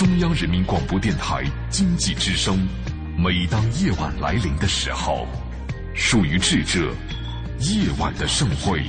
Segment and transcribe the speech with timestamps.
[0.00, 2.66] 中央人民广播电台经济之声。
[3.18, 5.26] 每当夜晚来临的时候，
[5.94, 6.90] 属于智者
[7.58, 8.82] 夜晚的盛会。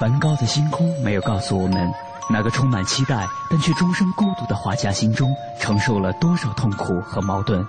[0.00, 1.94] 梵高的星空没有告诉我们，
[2.28, 7.64] 那个充满期待但却终生孤独的画家心中承受了多少痛苦和矛盾。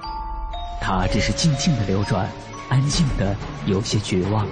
[0.81, 2.27] 他只是静静的流转，
[2.69, 4.45] 安静的有些绝望。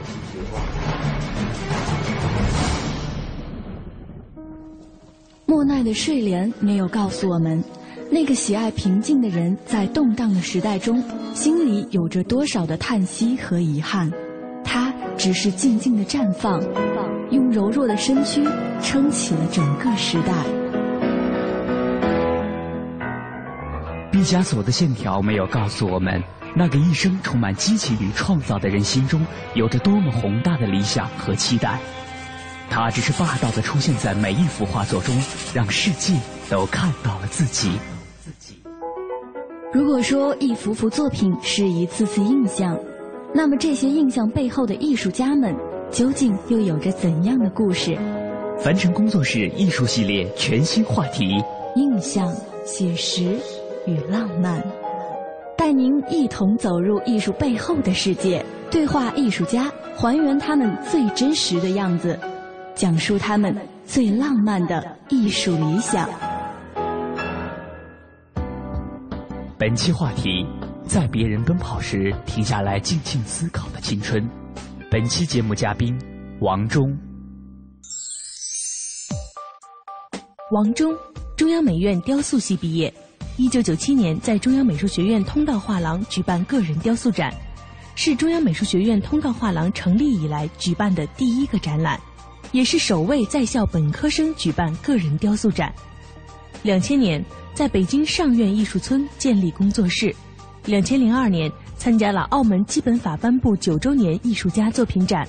[5.45, 7.63] 莫奈的睡莲没有告诉我们，
[8.09, 14.11] 那个喜爱平静的人在动荡的时代中，心里有着多少的叹息和遗憾。
[14.63, 16.61] 他只是静静的绽放，
[17.29, 18.43] 用柔弱的身躯
[18.81, 20.62] 撑起了整个时代。
[24.23, 26.23] 毕加索的线条没有告诉我们，
[26.55, 29.19] 那个一生充满激情与创造的人心中
[29.53, 31.77] 有着多么宏大的理想和期待。
[32.69, 35.13] 他只是霸道的出现在每一幅画作中，
[35.53, 36.13] 让世界
[36.49, 37.73] 都看到了自己。
[39.73, 42.79] 如果说一幅幅作品是一次次印象，
[43.35, 45.53] 那么这些印象背后的艺术家们，
[45.91, 47.97] 究竟又有着怎样的故事？
[48.57, 51.43] 凡尘工作室艺术系列全新话题：
[51.75, 52.33] 印象、
[52.65, 53.37] 写实
[53.85, 54.63] 与浪漫，
[55.57, 62.19] 带您一同走入艺术背后的世界，对话艺术家，还原他们最真实的样子，
[62.75, 66.09] 讲述他们最浪漫的艺术理想。
[69.57, 70.45] 本期话题。
[70.85, 74.29] 在别人奔跑时停下来静静思考的青春。
[74.91, 75.97] 本期节目嘉宾
[76.41, 76.95] 王忠。
[80.51, 80.93] 王忠，
[81.37, 82.93] 中央美院雕塑系毕业，
[83.35, 87.33] 一九九七年在中央美术学院通道画廊举办个人雕塑展，
[87.95, 91.99] 是中央美术学院通道画廊成立以来举办的第一个展览，
[92.51, 95.73] 也是首位在校本科生举办个人雕塑展。
[96.61, 100.15] 两千年在北京上院艺术村建立工作室。
[100.65, 105.27] 两千零二年参加了澳门基本法颁布九周年艺术家作品展，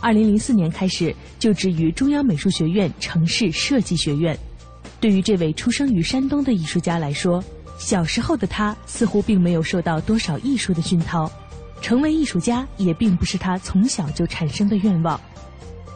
[0.00, 4.36] 二零零四年开始就职于中央美术学院城市设计学院。
[5.00, 7.42] 对于这位出生于山东的艺术家来说，
[7.78, 11.30] 小时候的他似乎并没有受到多少艺术的熏陶，
[11.80, 15.20] 成为艺术家也并不是他从小就产生的愿望。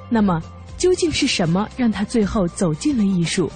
[0.08, 0.40] 那么，
[0.78, 3.50] 究竟是什么让他最后走进了艺术？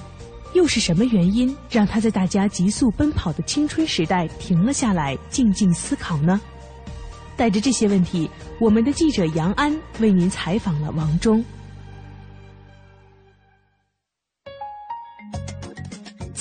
[0.53, 6.41] 又是什么原因让他在大家急速奔跑的青春时代停了下来，静静思考呢？
[7.37, 8.29] 带着这些问题，
[8.59, 11.45] 我们的记者杨安为您采访了王忠。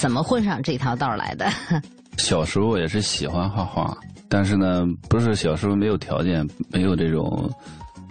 [0.05, 1.51] 怎么混上这条道来的？
[2.19, 3.97] 小时候也是喜欢画画，
[4.29, 7.51] 但是呢，不是小时候没有条件，没有这种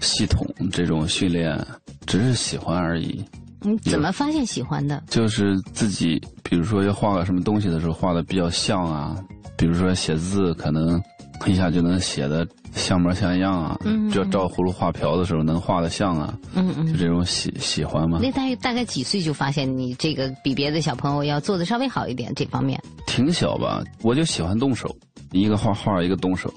[0.00, 1.56] 系统这种训练，
[2.04, 3.24] 只是喜欢而已。
[3.60, 5.00] 你怎么发现喜欢的？
[5.06, 9.16] 就是自己，比如说要画个什么东西的时候，画的比较像啊。
[9.56, 11.00] 比如说写字，可能
[11.46, 13.78] 一下就能写的像模像样啊。
[13.84, 14.10] 嗯。
[14.10, 16.38] 就照葫芦画瓢的时候，能画的像啊。
[16.54, 16.86] 嗯嗯。
[16.86, 18.18] 就这种喜喜欢吗。
[18.22, 22.80] 那大大概几岁就发现你这个比别的小朋友要做的稍微好一点这方面？
[23.06, 24.94] 挺小吧，我就喜欢动手，
[25.32, 26.52] 一个画画，一个动手。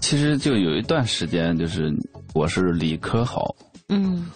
[0.00, 1.92] 其实就有一段时间，就是
[2.34, 3.54] 我是理科好。
[3.88, 4.26] 嗯。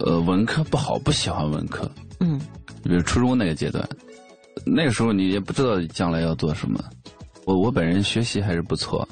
[0.00, 1.88] 呃，文科不好，不喜欢文科。
[2.18, 2.40] 嗯，
[2.82, 3.88] 比如初中那个阶段，
[4.64, 6.82] 那个时候你也不知道将来要做什么。
[7.46, 9.08] 我我本人学习还是不错，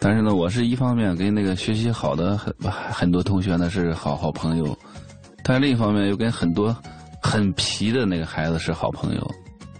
[0.00, 4.76] 但是呢，我是一方面跟那个学习好的很很多同学呢是好好朋友，
[5.44, 6.76] 但另一方面又跟很多
[7.22, 9.30] 很皮的那个孩子是好朋友。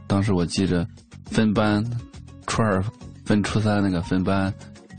[0.07, 0.87] 当时我记着
[1.27, 1.85] 分班，
[2.47, 2.81] 初二
[3.25, 4.55] 分初三那个分班，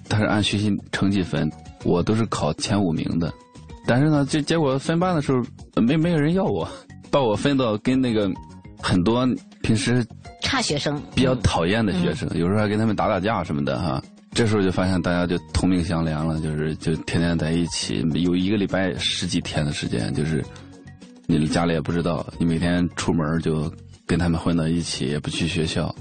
[0.10, 1.50] 他是按学习成绩分，
[1.86, 3.34] 我都是考前五名的。
[3.88, 5.42] 但是呢，就结果分班的时候，
[5.82, 6.68] 没没有人要我，
[7.10, 8.30] 把我分到跟那个
[8.82, 9.26] 很多
[9.64, 10.06] 平时
[10.50, 14.02] 差学生比较讨厌的学生，有时候还跟他们打打架什么的哈。
[14.32, 20.44] 这时候就发现大家就同命相连了，就是就天天在一起，有一个礼拜十几天的时间，就是
[21.28, 23.72] 你家里也不知道，你每天出门就
[24.08, 25.94] 跟他们混到一起，也不去学校，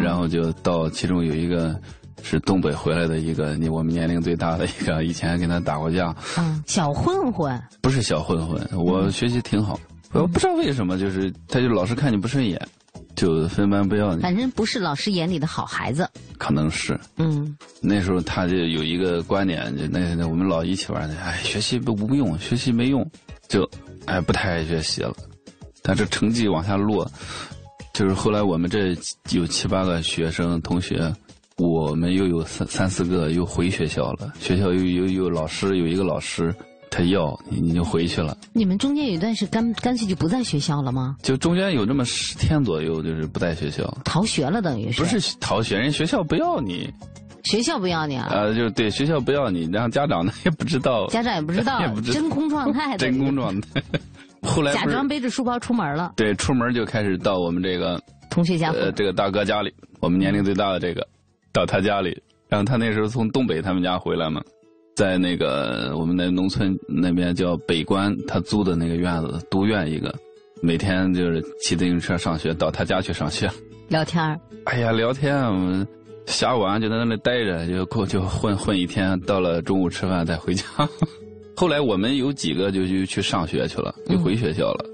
[0.00, 1.76] 然后就到其中有一个。
[2.22, 6.14] 是东北回来的一个，你我们年龄最大的一个， 以前还跟他打过架。
[6.36, 7.58] 嗯，小混混。
[7.80, 9.80] 不是小混混，我学习挺好，
[10.12, 12.60] 我不知道为什么，就是他就老是看你不顺眼，
[13.20, 14.22] 就分班不要你。
[14.22, 16.08] 反正不是老师眼里的好孩子。
[16.38, 16.98] 可能是。
[17.18, 17.54] 嗯。
[17.82, 23.06] 那时候他就有一个观点，就那那我们老一起玩的，哎，学习不无用，学习没用，
[23.46, 23.68] 就
[24.06, 25.14] 哎不太爱学习了。
[25.82, 27.06] 但这成绩往下落，
[27.92, 28.96] 就是后来我们这
[29.32, 31.12] 有七八个学生同学。
[31.56, 36.54] 我们又有三三四个又回学校了，学校又又又老师有一个老师
[36.90, 38.36] 他要你你就回去了。
[38.52, 41.16] 你们中间有一段是干干脆就不在学校了吗？
[41.22, 45.02] 就中间有这么十天左右，就是不在学校，逃学了等于是。
[45.02, 46.92] 不是逃学，人学校不要你。
[47.44, 48.28] 学校不要你啊？
[48.30, 51.06] 呃，就对，学校不要你，然后家长呢也不知道。
[51.06, 52.98] 家长也不知道，真空状态。
[52.98, 53.82] 真空状态。
[54.42, 56.12] 后来假装背着书包出门了。
[56.16, 57.98] 对，出门就开始到我们这个
[58.30, 61.06] 同学家，呃，这个大哥家里，我们年龄最大的这个，
[61.52, 62.22] 到他家里。
[62.48, 64.42] 然后他那时候从东北他们家回来嘛，
[65.00, 70.14] 在那个我们那农村那边叫北关，他租的那个院子独院一个，
[70.60, 73.50] 每天就是骑自行车上学，到他家去上学。
[73.88, 74.22] 聊天
[74.64, 75.88] 哎呀，聊天我们。
[76.26, 80.64] 下午就在那里待着，就过就混混一天，到了中午吃饭再回家。
[81.56, 84.84] 后来我们有几个就就去上学去了，就回学校了；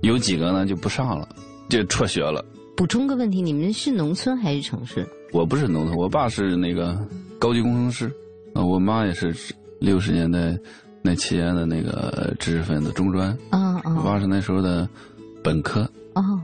[0.00, 1.28] 有几个呢就不上了，
[1.70, 2.44] 就辍学了。
[2.76, 5.06] 补充个问题，你们是农村还是城市？
[5.30, 6.98] 我不是农村，我爸是那个
[7.38, 8.12] 高级工程师，
[8.54, 9.34] 啊，我妈也是
[9.80, 10.56] 六十年代
[11.02, 13.30] 那期间的那个知识分子中专。
[13.50, 13.94] 啊啊！
[13.96, 14.88] 我爸是那时候的
[15.42, 15.82] 本科。
[16.14, 16.40] 哦，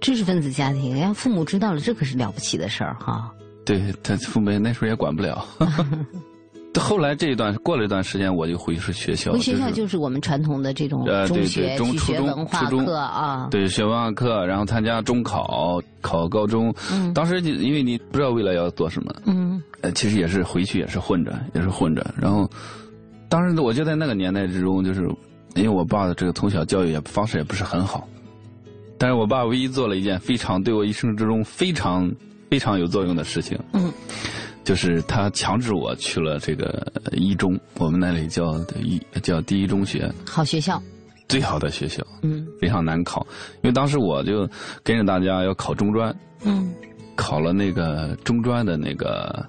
[0.00, 3.30] 知识分子家庭，要父母知道了，这可是了不起的事儿哈。
[3.64, 5.44] 对他父母那时候也管不了，
[6.78, 9.32] 后来这一段过了一段时间，我就回去学校。
[9.32, 16.72] 回学校就是我们传统的这种中学中初中文化课啊，对，学文化课，然后参加中考，考高中。
[16.92, 22.06] 嗯，当时因为你不知道未来要做什么，嗯，呃，其实也是回去也是混着，也是混着。
[22.16, 22.48] 然后，
[23.28, 25.08] 当时我就在那个年代之中，就是
[25.56, 28.06] 因为我爸的这个从小教育也方式也不是很好，
[28.96, 32.08] 但是我爸唯一做了一件非常对我一生之中非常。
[32.50, 33.92] 非常有作用的事情，嗯，
[34.70, 40.80] 就是他强制我去了这个一中，我们那里叫一叫第一中学，好学校，
[41.28, 43.26] 最好的学校，嗯，非常难考，
[43.62, 44.48] 因为当时我就
[44.84, 46.14] 跟着大家要考中专，
[46.44, 46.72] 嗯，
[47.16, 49.44] 考了那个中专的那个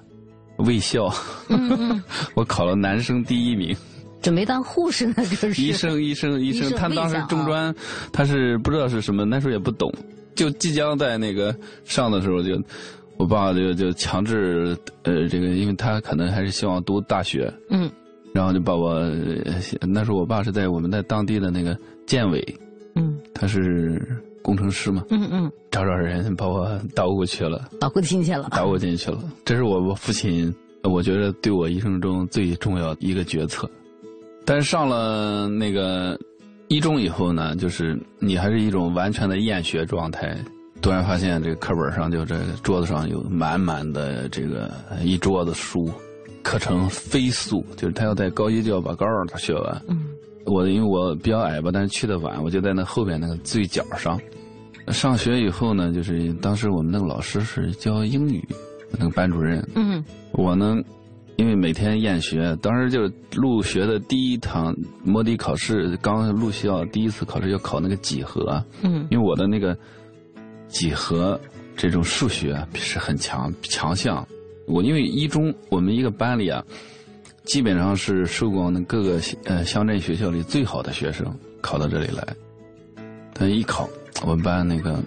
[0.56, 1.08] 卫校，
[1.48, 2.02] 嗯
[2.34, 3.76] 我考了男生第一名，
[4.22, 5.62] 准备当护士呢，就是。
[5.62, 7.72] 医生，医生，医生，他当时中专
[8.12, 9.88] 他是不知道是什么，那时候也不懂。
[10.34, 11.54] 就即将在那个
[11.84, 12.60] 上的时候，就
[13.22, 17.88] 我爸就就强制呃这个，因为他可能还是希望读大学，嗯，
[18.34, 19.00] 然后就把我
[19.80, 22.44] 那时候我爸是在我们在当地的那个建委，
[22.96, 24.02] 嗯，他是
[24.42, 30.52] 工程师嘛，嗯嗯，找找人把我导过去了，导过进去了，导过进去了，这是我我父亲
[30.82, 33.70] 我觉得对我一生中最重要的一个决策，
[34.44, 36.18] 但是上了那个。
[36.68, 40.34] 一中以后呢，就是你还是一种完全的厌学状态。
[40.82, 44.68] 突然发现这个课本上就这个桌子上有满满的这个
[45.02, 45.88] 一桌子书，
[46.42, 49.82] 课程飞速，就是他要在高一就要把高二他学完。
[49.88, 50.08] 嗯，
[50.44, 54.20] 我因为我比较矮吧，但是去的晚，我就在那后边那个最角上。
[54.88, 58.44] 上学以后呢，就是当时我们那个老师是教英语，
[58.98, 59.66] 那个班主任。
[59.76, 60.76] 嗯，我呢。
[61.36, 68.62] 因为每天厌学，当时就入学的第一堂模拟考试，刚入校第一次考试要考那个几何。
[68.82, 69.06] 嗯。
[69.10, 69.76] 因为我的那个
[70.72, 71.38] 几何
[71.76, 74.26] 这种数学是很强强项，
[74.66, 76.64] 我因为一中我们一个班里啊，
[77.44, 81.26] 基本上是受过那各个呃乡镇学校里最好的学生
[81.60, 82.26] 考到这里来。
[83.34, 83.88] 但一考，
[84.22, 84.98] 我们班那个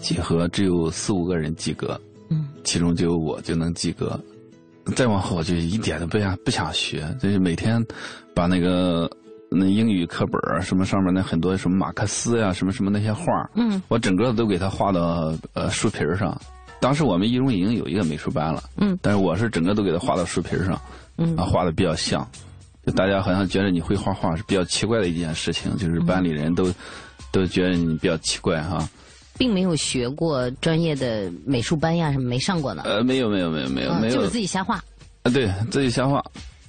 [0.00, 1.98] 几何只有四五个人及格。
[2.28, 2.48] 嗯。
[2.62, 4.20] 其中就有我就能及格。
[4.94, 7.84] 再往后就一点都不想不想学，就是每天
[8.34, 9.10] 把那个
[9.58, 16.38] 那英语课本啊什么上面那很多什么马克思呀什么什么那些画嗯，我整个都给他画到呃书皮上。
[16.78, 20.78] 当时我们一中已经有一个美术班了，嗯，但是我是整个都给他画到书皮上，
[21.16, 22.28] 嗯，啊画的比较像，
[22.84, 26.70] 就大家好像觉得你会画画是比较奇怪的一件事情，就是班里人都
[27.32, 28.86] 都觉得你比较奇怪哈。
[29.38, 32.82] 并没有学过专业的美术班呀，什么没上过呢？
[32.84, 34.76] 呃，没有，没有，没有，没有，没有，就是自己瞎画。
[35.22, 36.24] 啊，对自己瞎画，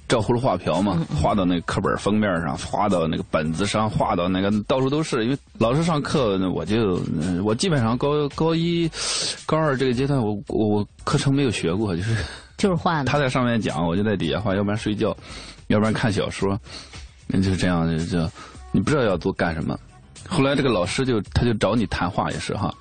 [0.08, 5.24] 照葫芦画瓢嘛，画到那个课本封面上，画到那个本子上，画到那个到处都是。
[5.24, 6.98] 因为老师上课，我就
[7.44, 8.90] 我基本上高高一、
[9.44, 12.16] 高二这个阶段，我我课程没有学过，就是
[12.56, 13.04] 就是画。
[13.04, 15.14] 他在上面讲，我就在底下画，要不然睡觉，
[15.66, 16.58] 要不然看小说，
[17.26, 18.18] 那就是这样的，就
[18.72, 19.78] 你不知道要做干什么。
[20.26, 22.72] 后来这个老师就他就找你谈话也是哈，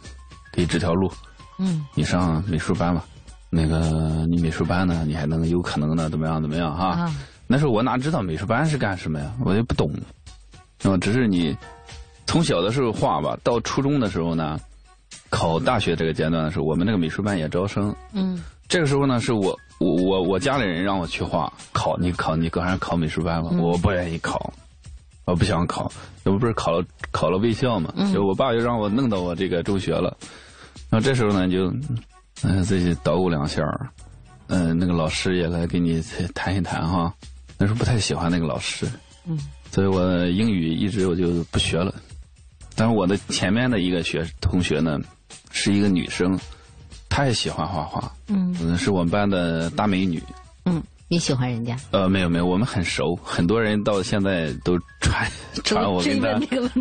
[0.53, 1.12] 给指条路，
[1.60, 3.05] 嗯，你上美术班吧，
[3.50, 7.12] 那个你美术班呢，你还能有可能呢，怎么样怎么样哈？
[7.48, 9.32] 那时候我哪知道美术班是干什么呀？
[9.44, 9.89] 我也不懂，
[10.84, 11.56] 啊，只是你
[12.25, 14.60] 从小的时候画吧，到初中的时候呢，
[15.30, 24.54] 考大学这个阶段的时候，我们那个美术班也招生，嗯，这个时候呢，是我我我我家里人让我去画，考你考你搁上考美术班吧，我不愿意考。
[25.25, 25.92] 我不想考，
[26.24, 27.94] 这不不是考了考了卫校嘛？
[28.13, 30.16] 就我爸就让我弄到我这个中学了。
[30.89, 31.70] 然后这时候呢，就
[32.44, 33.63] 嗯自己捣鼓两下
[34.48, 36.01] 嗯，那个老师也来给你
[36.34, 37.13] 谈一谈哈。
[37.58, 38.88] 那时候不太喜欢那个老师，
[39.25, 39.38] 嗯，
[39.72, 41.94] 所以我英语一直我就不学了。
[42.75, 45.00] 但是我的前面的一个学同学呢，
[45.51, 46.39] 是一个女生，
[47.10, 50.22] 她也喜欢画画，嗯，是我们班的大美女。
[50.65, 51.75] 嗯，你喜欢人家？
[51.91, 55.27] 呃，没有没有，我们很熟，很多人到现在都传
[55.65, 56.39] 传我跟他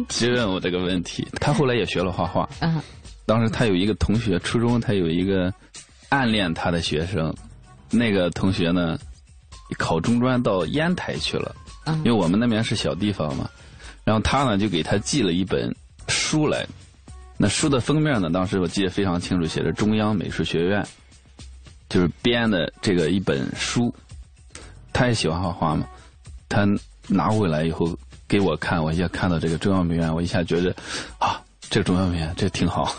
[0.09, 1.27] 追问我这个问题。
[1.41, 2.81] 她后来也学了画画，嗯，
[3.26, 5.52] 当时他有一个同学，初中他有一个
[6.09, 7.35] 暗恋他的学生，
[7.90, 8.99] 那个同学呢。
[9.78, 11.52] 考中专到烟台去了，
[11.87, 13.50] 因为我们那边是小地方嘛。
[14.04, 15.75] 然后他呢就给他寄了一本
[16.06, 16.64] 书来，
[17.37, 20.87] 那书的封面呢，当时我记得非常清楚，写着中央美术学院，
[21.88, 23.92] 就是编的这个一本书。
[24.92, 25.85] 他也喜欢画画嘛，
[26.49, 26.64] 他
[27.09, 27.92] 拿回来以后
[28.28, 30.73] 给我看，我一下看到这个中央美院，我一下觉得
[31.18, 32.95] 啊，这个中央美院这挺好，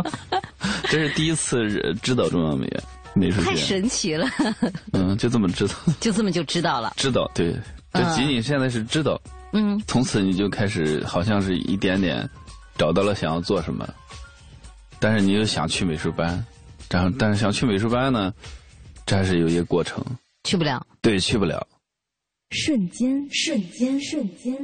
[0.88, 2.82] 这是第一次知道中央美院。
[3.42, 4.28] 太神奇了，
[4.92, 7.50] 嗯，就这么知道，就这么就知道了，知道对，
[7.94, 9.18] 就仅仅现在是知道，
[9.54, 12.28] 嗯，从此你就开始好像是一点点
[12.76, 13.88] 找到了想要做什么，
[15.00, 16.44] 但是你又想去美术班，
[16.90, 18.30] 然后但是想去美术班呢，
[19.06, 20.04] 这还是有一个过程，
[20.44, 21.66] 去不了，对，去不了，
[22.50, 24.54] 瞬间，瞬间，瞬间，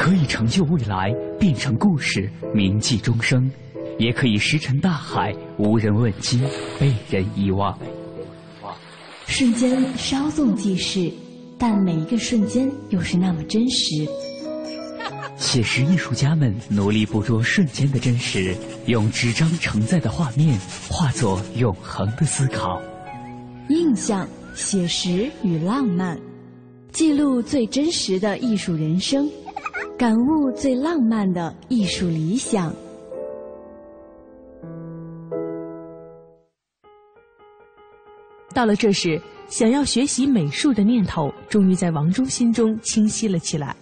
[0.00, 3.50] 可以成就未来，变成故事，铭记终生。
[3.98, 6.40] 也可以石沉大海，无人问津，
[6.78, 7.78] 被人遗忘。
[9.26, 11.12] 瞬间稍纵即逝，
[11.58, 14.08] 但每一个瞬间又是那么真实。
[15.36, 22.80] 写实艺术家们努力捕捉瞬间的真实，用纸张承载的画面化作永恒的思考。
[23.68, 26.18] 印象、写实与浪漫，
[26.90, 29.30] 记录最真实的艺术人生，
[29.98, 32.74] 感悟最浪漫的艺术理想。
[38.52, 43.74] 到了这时，想要学习美术的念头终于在王忠心中清晰了起来。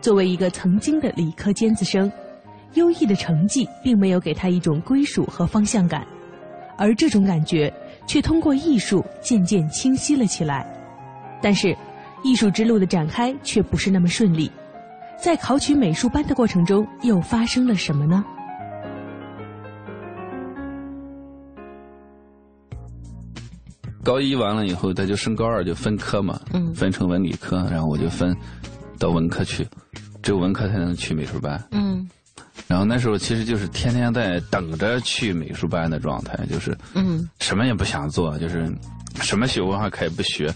[0.00, 2.10] 作为一个曾经的理科尖子生，
[2.74, 6.06] 优异的成绩并没有给他一种归属和方向感，
[6.76, 7.72] 而这种感觉
[8.06, 10.66] 却通过艺术渐渐清晰了起来。
[11.40, 11.76] 但是，
[12.22, 14.50] 艺术之路的展开却不是那么顺利，
[15.22, 18.24] 在考取美术班的过程中，又发生了什么呢？
[24.02, 26.40] 高一完了以后，他就升高二就分科嘛，
[26.74, 28.36] 分成文理科，然后我就分
[28.98, 29.64] 到文科去，
[30.24, 31.62] 只有文科才能去美术班。
[31.70, 32.04] 嗯，
[32.66, 38.68] 然后那时候其实就是天天在等着去美术班的状态，就是嗯，什么也不想做，就是
[39.20, 40.52] 什么学文化课也不学。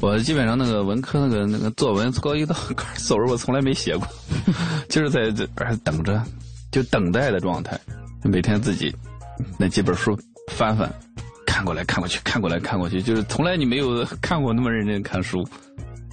[0.00, 4.06] 我基本上那个文科那个那个作文，高一到 高二作文我从来没写过，
[4.88, 5.46] 就是在这
[5.84, 6.22] 等着，
[6.70, 7.78] 就等待的状态，
[8.22, 8.94] 每天自己
[9.58, 10.16] 那几本书
[10.52, 10.92] 翻翻。
[11.44, 15.44] 看过来看过去，看过来看过去，就是从来你没有看过那么认真看书，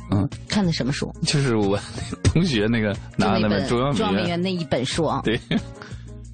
[0.10, 1.14] 嗯，看的什么书？
[1.22, 1.78] 就是我
[2.24, 5.22] 同学那个拿那本中央美院那一本书啊。
[5.24, 5.40] 对，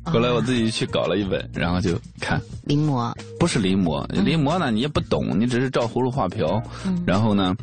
[0.03, 6.61] 后来我自己去搞了一本，然后就看临摹，不是临摹，临摹呢你也不懂，你只是照葫芦画瓢，
[7.05, 7.55] 然后呢。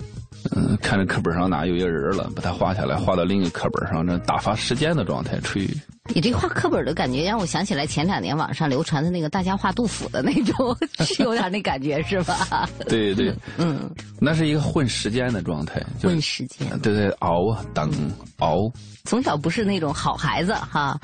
[0.55, 5.37] 嗯，看着课本上哪有一个人了，把它画下来，画到另一个课本上，这打发时间的状态。
[5.41, 5.69] 出于
[6.15, 12.71] 你这画课本的感觉，让我想起来前两年网上流传的那个大家画杜甫的那种， 是有点那感觉，是吧？
[12.89, 13.91] 对对，嗯，
[14.21, 16.67] 那是一个混时间的状态，混时间。
[16.79, 17.91] 对对，熬啊，等
[18.39, 18.73] 熬。
[19.05, 20.99] 从小不是那种好孩子哈，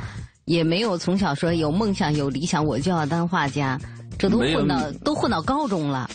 [0.44, 3.78] 也没有从小说有梦想有理想，我就要当画家，
[4.18, 6.08] 这都混到都混到高中了。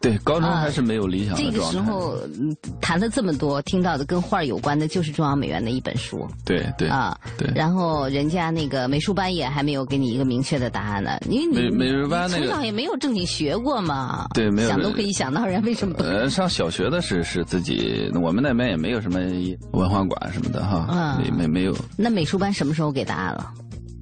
[0.00, 2.16] 对，高中还是没有理想的这个时候
[2.80, 6.28] 谈了这么多，听到的跟画有关的，就是中央美院的一本书。
[6.44, 7.50] 对对啊，对。
[7.54, 14.26] 然后人家那个美术班也还没有给你一个明确的答案呢，因为你美术班那个从小也没有正经学过嘛。
[14.34, 15.96] 对，没有想都可以想到，人为什么？
[15.98, 19.18] 呃，上小学的是是自己，我们那边也没有什么
[19.72, 21.74] 文化馆什么的哈，没没没有。
[21.96, 23.52] 那美术班什么时候给答案了？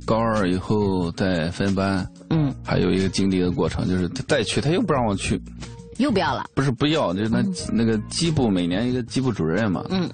[0.04, 2.06] 高二以后再分班。
[2.30, 2.54] 嗯。
[2.64, 5.40] 还有一个经历的过程，就是再去，他又不让我去。
[5.98, 6.44] 又不要了？
[6.54, 7.42] 不是不要，就是那
[7.72, 9.84] 那个机部每年一个机部主任嘛。
[9.90, 10.08] 嗯。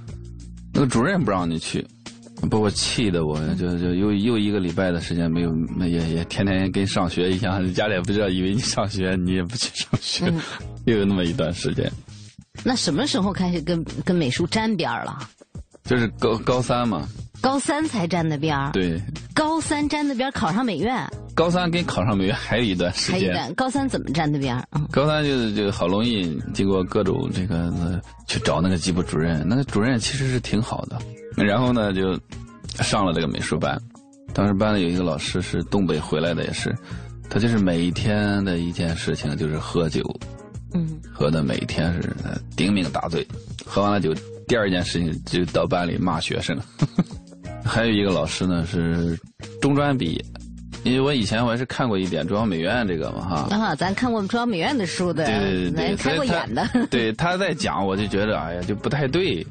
[0.73, 1.87] 那个主任不让你去，
[2.51, 10.33] 把我气的，我就就又又一个礼拜的时间没有，也也天天跟上学一样，家里也不知道，以为你上学，你也不去上学，
[10.85, 11.91] 又有那么一段时间。
[12.65, 15.19] 那什么时候开始跟跟美术沾边了？
[15.87, 17.07] 就是高高三嘛。
[17.41, 18.73] 高三才沾的边儿。
[18.73, 19.01] 对。
[19.35, 21.07] 高三沾的边儿，考上美院。
[21.35, 23.21] 高三跟考上美院还有一段时间。
[23.21, 23.55] 还一段。
[23.55, 24.67] 高三怎么沾的边儿？
[24.91, 30.99] 高三就是就好容易经过各种这个去找那个级部主任，那个主任其实是挺好的。
[31.37, 32.19] 然后呢，就
[32.83, 33.79] 上了这个美术班。
[34.33, 36.75] 当时班里有一个老师是东北回来的，也是，
[37.29, 40.03] 他就是每一天的一件事情就是喝酒，
[40.75, 42.15] 嗯，喝的每天是
[42.57, 43.27] 顶命大醉，
[43.65, 44.15] 喝完了酒，
[44.47, 46.59] 第二件事情就到班里骂学生。
[47.65, 49.19] 还有一个老师呢是
[49.61, 50.25] 中专毕业，
[50.85, 53.49] 因为我以前我还是看过一点中央美院这个嘛哈。
[53.51, 56.69] 啊，咱看过中央美院的书的，对对对，开过眼的。
[56.91, 59.45] 对，他在讲，我就觉得哎呀，就不太对。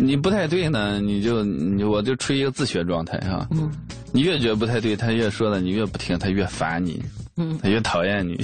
[0.00, 3.46] 你不太对呢，你就你我就处于一个自学状态哈。
[3.50, 3.70] 嗯。
[4.12, 7.02] 你越觉得不太对，他越说的你越不听，他越烦你。
[7.36, 7.58] 嗯。
[7.62, 8.42] 他越讨厌你，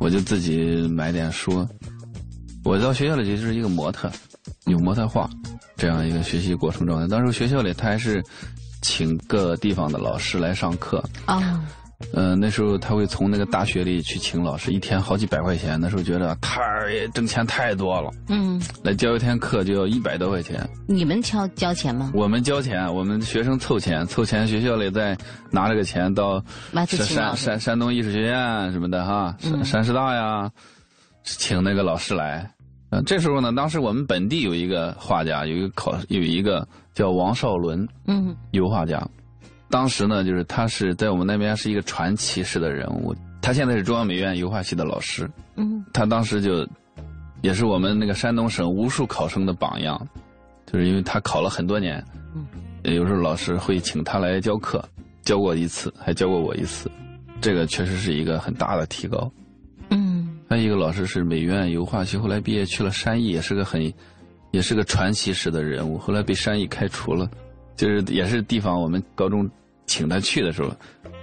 [0.00, 1.64] 我就自己买点书。
[2.64, 4.10] 我到学校里就是一个模特，
[4.66, 5.30] 有模特画，
[5.76, 7.06] 这样一个学习过程状态。
[7.06, 8.20] 当时学校里他还是。
[8.82, 11.62] 请各地方的老师来上课啊，
[12.14, 15.78] 嗯，那时候他会从那个大学里去请老师，一天好几百块钱。
[15.80, 20.68] 那时候觉得太挣钱太多了，嗯，来教一天课就要一百多块钱。
[20.86, 22.10] 你们交交钱吗？
[22.14, 25.16] 我们交钱，我们学生凑钱，凑钱，学校里再
[25.50, 26.42] 拿这个钱到
[26.86, 30.50] 山山山东艺术学院什么的哈，山山师大呀，
[31.22, 32.50] 请那个老师来。
[32.92, 39.06] 嗯，这时候呢，当时我们本地有一个画家，有一个考，有一个叫王少伦，嗯，油画家。
[39.70, 43.14] 当时呢，就是他是在我们那边是一个传奇式的人物。
[43.40, 46.68] 他现在是中央美院油画系的老师，嗯，他当时就
[47.40, 49.98] 也是我们那个山东省无数考生的榜样，
[50.66, 52.46] 就是因为他考了很多年，嗯，
[52.94, 54.84] 有时候老师会请他来教课，
[55.22, 56.90] 教过一次，还教过我一次，
[57.40, 59.32] 这个确实是一个很大的提高。
[60.50, 63.80] 还有一个老师是美院油画系，后来毕业去了山艺，也是个很，
[64.50, 65.96] 也是个传奇式的人物。
[65.96, 67.30] 后来被山艺开除了，
[67.76, 69.48] 就是也是地方我们高中
[69.90, 70.70] 请他去的时候，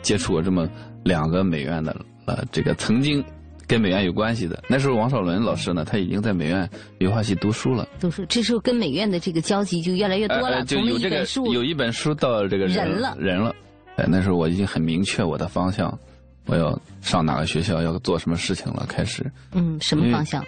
[0.01, 0.67] 接触过这么
[1.05, 1.95] 两个美院的
[2.25, 3.23] 呃，这个曾经
[3.65, 4.61] 跟美院有关系的。
[4.67, 7.87] 那时候王少伦老师呢，他已经在美院油画系读书了。
[7.97, 10.65] 读书，这时候跟美院的这个交集就越来越多了。
[10.65, 13.55] 就有这个有一本书到这个人了人了，
[13.95, 15.97] 哎，那时候我已经很明确我的方向。
[16.45, 18.85] 我要上哪个学校，要做什么事情了？
[18.87, 20.43] 开始，嗯，什么方向？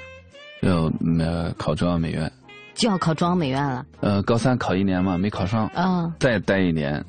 [0.62, 2.30] 要呃考中央美院，
[2.74, 3.86] 就要考中央美院了。
[4.02, 7.02] 呃，高三考一年嘛，没考上，啊，再待一年。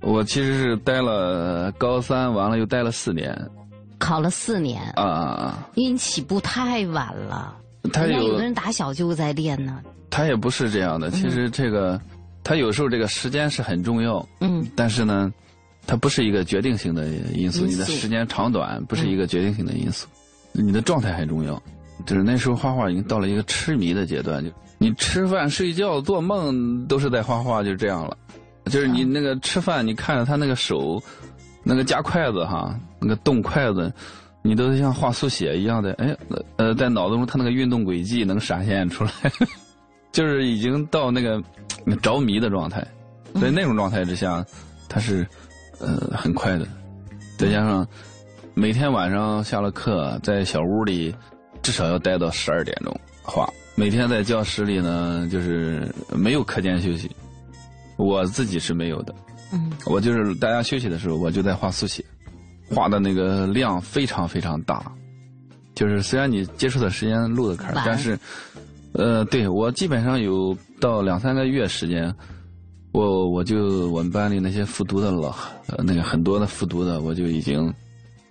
[0.00, 3.36] 我其实是待了高三，完了又待了四年，
[3.98, 5.68] 考了四年啊啊啊！
[5.74, 7.56] 因为你起步太晚了，
[7.92, 9.80] 他有的人打小就在练呢。
[10.10, 12.00] 他也不是这样的，其实这个，
[12.42, 15.32] 他有时候这个时间是很重要，嗯，但是呢。
[15.90, 20.06] 它不是一个决定性的因素，你的时间长短不是一个决定性的因素，
[20.52, 21.58] 你的状态很重要。
[22.04, 28.14] 就是那时候画画已经到了一个痴迷的阶段，就你吃饭、睡觉、做梦都是在画画，就这样了。
[28.68, 31.02] 就是你那个吃饭，你看着他那个手，
[31.62, 33.92] 那个夹筷子哈，那个动筷子，
[34.42, 36.16] 你都像画速写一样的，哎，
[36.56, 39.10] 呃，在脑子中他那个运动轨迹能闪现出来，
[40.12, 41.42] 就是已经到那个
[42.02, 42.86] 着迷的状态。
[43.40, 44.44] 在那种状态之下，
[44.88, 45.26] 他是。
[45.80, 46.66] 呃，很快的，
[47.36, 47.86] 再加上
[48.52, 51.14] 每天晚上下了课，在小屋里
[51.62, 53.48] 至少要待到十二点钟画。
[53.76, 57.08] 每天在教室里呢，就是没有课间休息，
[57.98, 59.14] 我自己是没有的。
[59.52, 62.02] 嗯，我就是大家休息的时候，我就在画速写，
[62.70, 64.90] 画的那个量非常非常大。
[65.74, 68.18] 就是虽然你接触的时间录的坎儿，但是，
[68.92, 72.14] 呃，对我基本上有到两三个月时间。
[72.90, 75.28] 我我就我们班里那些复读的老，
[75.66, 77.72] 呃，那个很多的复读的，我就已经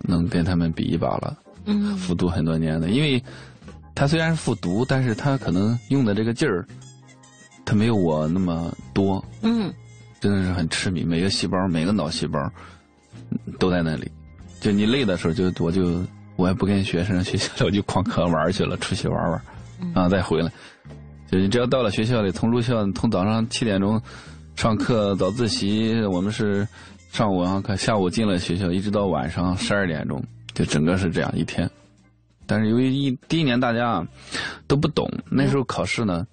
[0.00, 1.38] 能跟他们比一把了。
[1.64, 3.22] 嗯，复读很多年的，因为
[3.94, 6.66] 他虽然是复读，但是他可能用的这个劲儿，
[7.68, 9.22] 他没有我那么多。
[9.42, 9.70] 嗯，
[10.20, 12.50] 真的是很痴迷，每个细胞，每个脑细胞
[13.58, 14.10] 都在那里。
[14.58, 16.02] 就你累的时候，就我就
[16.36, 19.42] 我也不跟学生学校里，我就旷课玩去了，出去玩玩，
[19.92, 20.50] 啊，再回来。
[21.30, 24.00] 就你只要到了学校里，从入校，从早上七点钟。
[24.56, 26.66] 上课早自习，我们是
[27.12, 31.70] 上午上课，下午进了学校，一直到晚上十二点钟，就整个是这样一天。
[32.46, 34.02] 但是由于一第一年大家
[34.66, 36.26] 都不懂，那时候考试呢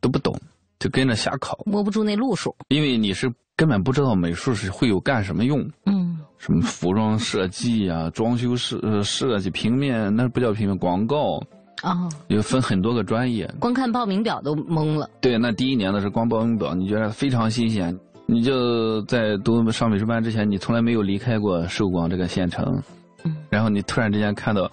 [0.00, 0.34] 都不懂，
[0.78, 2.54] 就跟着瞎考，摸不住那路数。
[2.68, 11.40] 因为你是根本不知道美术是会有干什么用，嗯，什么服装设计啊、装修设设计、平面那不叫平面广告。
[11.82, 15.08] 啊，有分很多个专业，光看报名表都懵了。
[15.20, 17.96] 对，那第一年的是光报名表，你觉得非常新鲜。
[18.26, 22.82] 你就在读上美术班之前，你从来没有离开过寿光这个县城。
[23.22, 23.36] 嗯。
[23.48, 24.64] 然后你突然之间看到，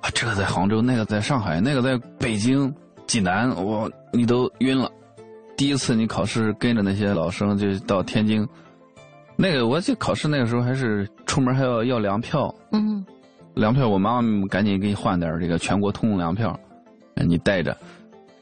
[0.00, 2.74] 啊，这个在杭州，那个在上海，那个在北京、
[3.06, 4.90] 济南，我你都晕了。
[5.60, 8.48] 第一次你考试跟着那些老生就到天津，
[9.36, 12.54] 那个我记考试那个时候还是出门还要要粮票。
[12.72, 13.04] 嗯。
[13.52, 16.58] 粮票，我妈妈赶紧给你换点这个全国通用粮票，
[17.14, 17.76] 你带着，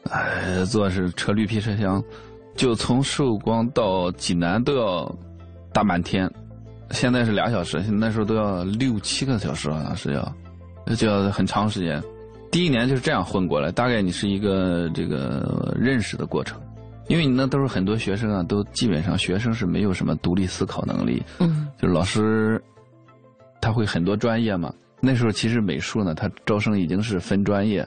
[0.09, 2.01] 哎，坐是车绿皮车厢，
[2.55, 5.13] 就从寿光到济南都要
[5.73, 6.31] 大半天，
[6.91, 12.01] 现在是俩小时，那时候都要六七个小时，好像是要，就要很长时间。
[12.49, 16.57] 第一年就是这样混过来，大概你是一个这个认识的过程，
[17.09, 22.63] 因为你那都是很多学生啊，都基本上学生是没有什么独立思考能力，嗯，就是老师
[23.59, 24.71] 他会很多专业嘛。
[25.01, 27.85] 那时候其实美术呢，他招生已经是分专业，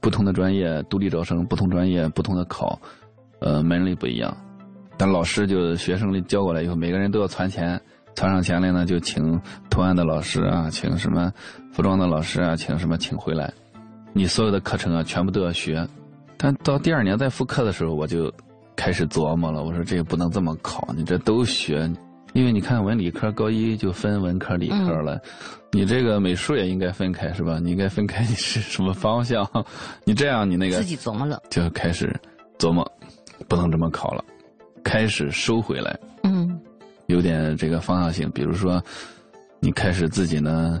[0.00, 2.76] 不同的专业独立招生，不同专业不同的考，
[3.38, 4.36] 呃，门类不一样。
[4.96, 7.80] 但老师就学生里教过来以后，每个人都要攒钱，
[8.14, 11.32] 攒上钱来呢，就请图案的老师啊，请什么
[11.72, 13.52] 服装的老师啊，请什么请回来。
[14.12, 15.86] 你所有的课程啊，全部都要学。
[16.42, 18.32] 但到第二年再复课的时候，我就
[18.74, 21.88] 开始琢磨了，我说这个不能这么考，你这都学。
[22.32, 25.20] 因为你看文理科高一就分文科理科了，
[25.72, 27.58] 你这个美术也应该分开是吧？
[27.60, 29.46] 你应该分开你是什么方向？
[30.04, 32.18] 你这样你那个自己琢磨了，就开始
[32.56, 32.90] 琢磨，
[33.48, 34.24] 不能这么考了，
[34.82, 36.58] 开始收回来，嗯，
[37.06, 38.30] 有点这个方向性。
[38.30, 38.80] 比如说，
[39.58, 40.80] 你开始自己呢，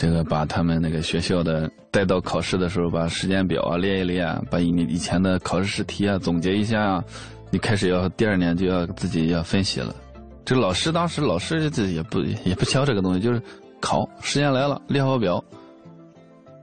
[0.00, 7.04] 这个把他们那个学校的带到考试的时候，把时间表啊列一列，把你以前的考试试题啊总结一下，
[7.50, 9.94] 你开始要第二年就要自己要分析了。
[10.42, 13.42] 这老师当时老师这也不也不教这个东西，就是
[13.78, 15.44] 考时间来了列好表。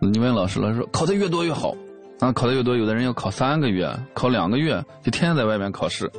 [0.01, 1.75] 你问老师，老师说考的越多越好，
[2.19, 6.11] 啊，考的越多，有的人要考三个月，考两个月，就天天在外面考试。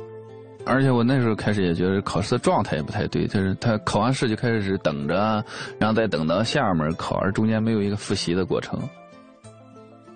[0.69, 5.43] 而且我那时候开始也觉得考试的状态也不太对，就是他考完试就开始是等着，
[5.79, 8.79] 然后再等到下门考，而中间没有一个复习的过程。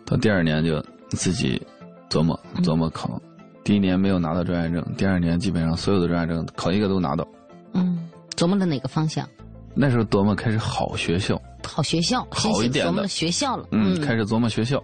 [0.05, 1.61] 到第二年就自己
[2.09, 3.21] 琢磨琢磨考，
[3.63, 7.27] 第一年没有拿到专业证，第二年基本上所有的专业证考一个都拿到。
[7.73, 9.27] 嗯，琢磨的哪个方向？
[9.73, 13.65] 那时候琢磨开始好学校，好学校，好一点的学校了。
[13.71, 14.79] 嗯，开始琢磨学校。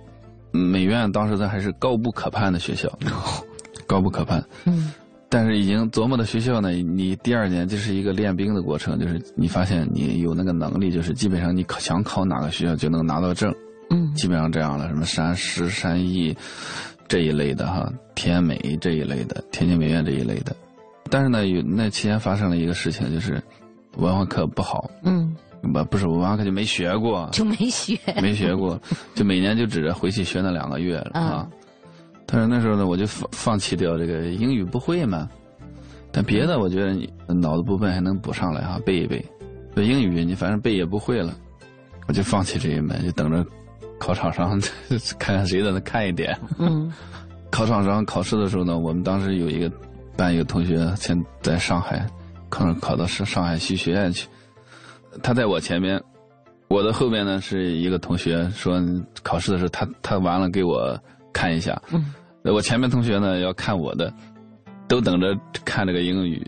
[0.51, 2.89] 美院当时咱还是高不可攀的学校，
[3.85, 4.43] 高不可攀。
[4.65, 4.91] 嗯，
[5.29, 13.53] 但是已经琢磨的学校呢，你第二年就是一个练兵的过程，就是你发现你有那个能力，就是基本上你考想考哪个学校就能拿到证。
[13.91, 16.35] 嗯，基本上这样了，什么山师、山艺
[17.07, 20.55] 这一类的哈，天美这一类的，天津美院这一类的。
[21.09, 23.41] 但是呢，有那期间发生了一个事情，就是
[23.97, 24.89] 文化课不好。
[25.03, 28.79] 嗯，不不是文化课就没学过，就没学，没学过，
[29.15, 31.47] 就每年就指着回去学那两个月了啊。
[32.31, 35.27] 但是那时候呢，我就放放弃掉这个英语不会嘛，
[36.11, 39.25] 但别的我觉得脑子不笨还能补上来哈，背一背。
[39.75, 41.33] 这英语你反正背也不会了，
[42.07, 43.45] 我就放弃这一门，就等着
[43.97, 44.59] 考场上
[45.17, 46.37] 看看谁在那看一点。
[46.57, 46.93] 嗯，
[47.49, 49.71] 考场上考试的时候呢，我们当时有一个。
[50.17, 52.05] 班一个同学先在上海，
[52.49, 54.27] 可能考到是上海戏剧学院去。
[55.23, 55.97] 他在我前面，
[56.67, 58.83] 我的后面呢是一个同学说
[59.23, 60.99] 考试的时候他他完了给我
[61.31, 61.81] 看一下。
[61.93, 62.13] 嗯。
[62.43, 64.13] 我前面同学呢要看我的，
[64.87, 66.45] 都等着看这个英语，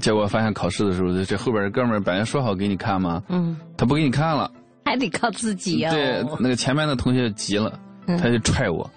[0.00, 4.50] 结果发现考试的时候这后边的哥们儿本来说好给你看嘛，嗯，他不给你看了，
[4.84, 5.90] 还得靠自己呀。
[5.90, 8.88] 对，那个前面的同学急了，他就踹我，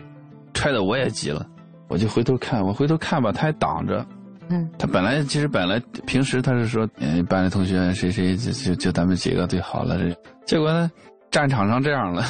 [0.54, 1.45] 踹的我也急了。
[1.88, 4.04] 我就回头看，我回头看吧，他还挡着。
[4.50, 9.98] 嗯，他本来其实本来平时他是说，嗯，班里同学谁谁就就就咱们几个最好了。
[9.98, 10.91] 这结果呢，
[11.36, 12.24] 战场上这样了。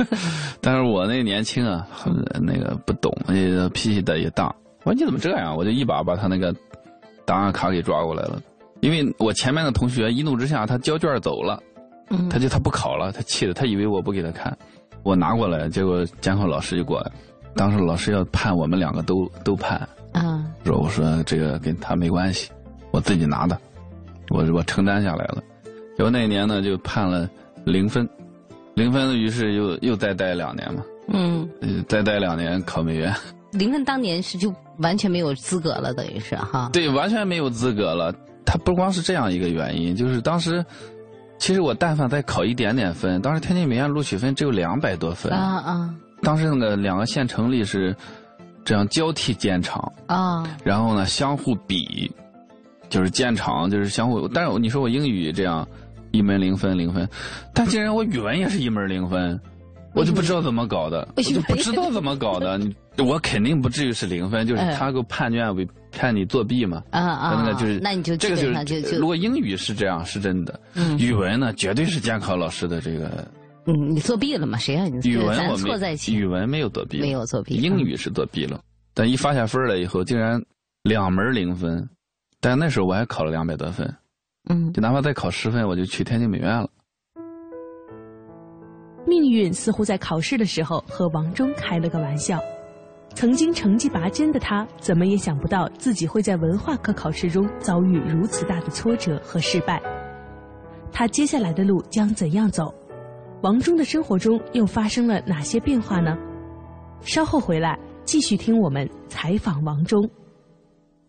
[0.62, 1.86] 但是我那年轻啊，
[2.40, 4.46] 那个不懂，也脾气的也大。
[4.84, 5.54] 我说你怎么这样？
[5.54, 6.50] 我就一把把他那个
[7.26, 8.40] 档案卡给抓过来了。
[8.80, 11.62] 因为我前面的同学一怒之下，他交卷走了，
[12.30, 14.56] 他就他不考了，他气的，他以为我不给他看，
[15.02, 17.12] 我拿过来，结果监考老师就过来。
[17.54, 22.50] 当时老师要判我们两个都都判，啊，说我说这个跟他没关系，
[22.92, 23.58] 我自己拿的，
[24.30, 25.42] 我我承担下来了。
[25.98, 27.28] 结果那一年呢就判了
[27.64, 28.08] 零分，
[28.78, 31.48] 零分于是又又再待两年嘛，嗯，
[31.88, 33.12] 再待两年考美院。
[33.52, 36.70] 零分当年是就完全没有资格了，等于是哈。
[36.72, 38.14] 对，完全没有资格了。
[38.46, 40.64] 他不光是这样一个原因，就是当时
[41.38, 45.94] 其实我但凡再考一点点分，当时天津美院录取分只有两百多分啊啊。
[46.22, 47.94] 当时那个两个县城里是
[48.64, 52.10] 这样交替建厂啊，然后呢相互比，
[52.88, 54.28] 就是建厂就是相互。
[54.28, 55.66] 但是你说我英语这样
[56.10, 57.08] 一门零分零分，
[57.52, 59.40] 但竟然我语文也是一门零分，
[59.94, 62.60] 我就不知道怎么搞的，我就不知道怎么搞的。
[62.98, 66.82] 我肯定不至于是零分，就是他给我判卷为判你作弊嘛。
[66.90, 70.58] 啊啊，那个就是那你就这个就是如果英语是这样是真的，
[70.98, 73.26] 语文呢绝对是监考老师的这个。
[73.66, 74.58] 嗯，你作弊了吗？
[74.58, 76.14] 谁让你语文我错在起？
[76.14, 77.54] 语文没有作弊，没有作弊。
[77.54, 78.60] 英语是作弊了，
[78.94, 80.42] 但一发下分来以后，竟然
[80.82, 81.88] 两门零分。
[82.40, 83.94] 但那时候我还考了两百多分，
[84.48, 86.68] 嗯，就哪怕再考十分，我就去天津美院了。
[89.06, 92.38] 命运似乎在考试的时候和王忠开了个玩笑。
[93.14, 99.82] 曾经成绩拔尖的他，怎么也想不到自己会在文化课考试中遭遇如此大的挫折和失败。
[100.92, 102.72] 他接下来的路将怎样走？
[103.42, 106.16] 王忠的生活中又发生了哪些变化呢？
[107.00, 110.08] 稍后回来继续听我们采访王忠。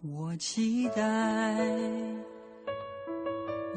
[0.01, 1.57] 我期待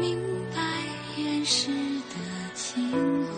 [0.00, 0.18] 明
[0.54, 0.60] 白
[1.16, 2.14] 掩饰的
[2.54, 2.90] 情
[3.26, 3.30] 怀。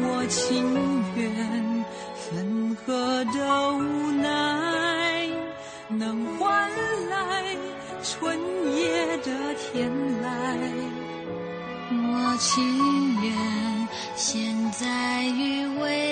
[0.00, 0.42] 我情
[1.16, 1.22] 愿
[2.16, 3.38] 分合的
[3.74, 5.28] 无奈，
[5.88, 6.68] 能换
[7.08, 7.56] 来
[8.02, 8.38] 春
[8.76, 9.90] 夜的天
[10.22, 10.26] 籁。
[11.94, 12.52] 我情
[13.22, 13.32] 愿
[14.16, 16.11] 现在与未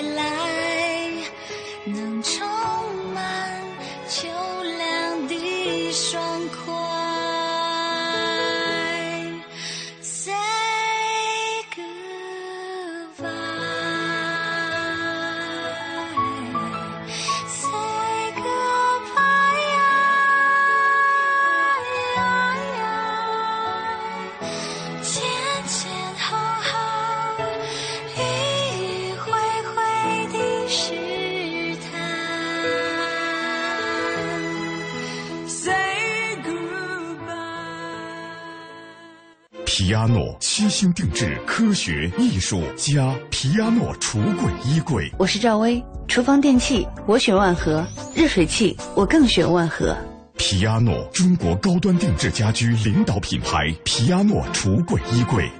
[41.81, 45.11] 学艺术家皮亚诺橱柜衣柜。
[45.17, 47.83] 我是赵薇，厨房电器我选万和，
[48.15, 49.97] 热水器我更选万和。
[50.37, 53.73] 皮亚诺，中国高端定制家居领导品牌。
[53.83, 55.51] 皮亚诺橱柜衣柜。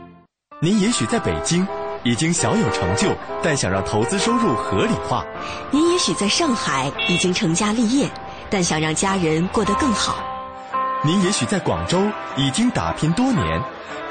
[0.61, 1.67] 您也许在北京
[2.03, 3.09] 已经小有成就，
[3.41, 5.25] 但想让投资收入合理化；
[5.71, 8.07] 您也许在上海已经成家立业，
[8.47, 10.17] 但想让家人过得更好；
[11.03, 11.99] 您也许在广州
[12.37, 13.59] 已经打拼多年，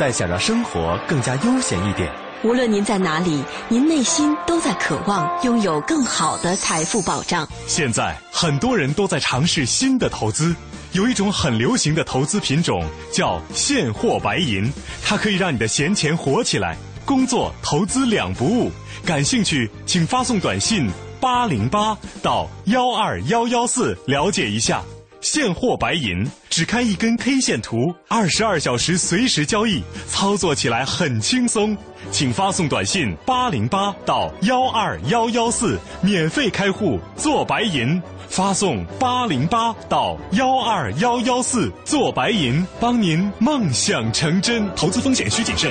[0.01, 2.11] 但想让生活更加悠闲一点。
[2.43, 7.47] 无论您在哪里，您内心都在渴望拥有更好的财富保障。
[7.67, 10.57] 现在很多人都在尝试新的投资，
[10.93, 12.83] 有一种很流行的投资品种
[13.13, 14.73] 叫现货白银，
[15.05, 18.73] 它可以让你的闲钱活起来，工作投资两不误。
[19.05, 20.89] 感兴趣，请发送短信
[21.21, 24.83] 八零八到幺二幺幺四了解一下。
[25.21, 31.77] 现货白银只看一根 K 线图，二十二小时随时交易，操作起来很轻松。
[32.11, 38.01] 请发送短信八零八到幺二幺幺四，免费开户做白银。
[38.29, 44.67] 发送八零八到幺二幺幺四做白银，帮您梦想成真。
[44.75, 45.71] 投资风险需谨慎。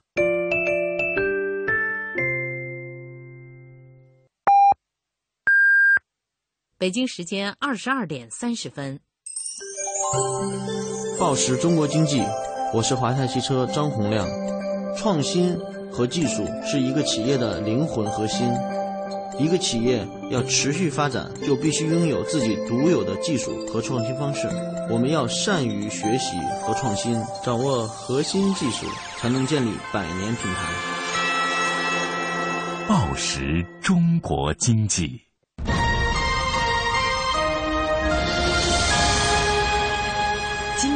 [6.81, 8.99] 北京时间二十二点三十分。
[11.19, 12.23] 报时中国经济，
[12.73, 14.27] 我是华泰汽车张洪亮。
[14.97, 15.55] 创新
[15.91, 18.51] 和技术是一个企业的灵魂核心。
[19.37, 24.49] 一个企业要持续发展，就必须拥有自己独有的技术和创新方式。
[24.89, 27.13] 我们要善于学习和创新，
[27.45, 28.87] 掌握核心技术，
[29.19, 30.73] 才能建立百年品牌。
[32.87, 35.30] 报时中国经济。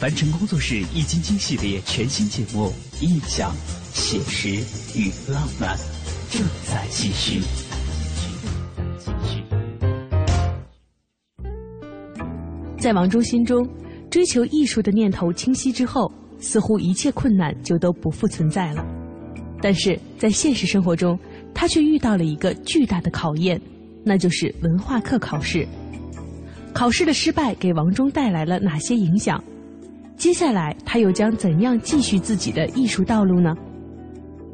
[0.00, 2.72] 凡尘工作室《易筋经》系列全新节目
[3.04, 3.52] 《印象、
[3.92, 4.48] 写实
[4.98, 5.76] 与浪漫》
[6.30, 7.42] 正在继续。
[12.78, 13.62] 在王忠心中，
[14.10, 18.82] 追求艺术的念头清晰之后，似乎一切困难就都不复存在了。
[19.60, 21.18] 但是在现实生活中，
[21.52, 23.60] 他却遇到了一个巨大的考验，
[24.02, 25.68] 那就是文化课考试。
[26.72, 29.44] 考试的失败给王忠带来了哪些影响？
[30.20, 33.54] 接下来他又将怎样继续自己的艺术道路呢？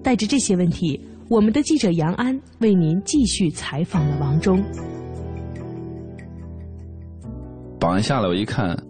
[0.01, 0.99] 带着这些问题，
[1.29, 4.63] 我们的记者杨安为您继续采访了王忠。
[7.81, 8.81] 绑一下来，我一看，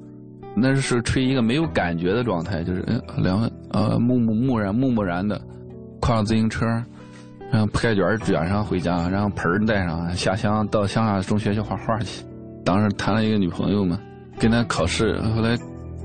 [0.54, 5.40] 那是处于一个没有感觉的状态，就是嗯两呃木木木然木木然的，
[6.02, 6.66] 挎上自行车，
[7.50, 12.22] 然后铺盖卷卷上回家，然后盆带上，下乡到乡下中学去画画去。
[12.66, 13.98] 当时谈了一个女朋友嘛，
[14.38, 15.56] 跟他考试，后来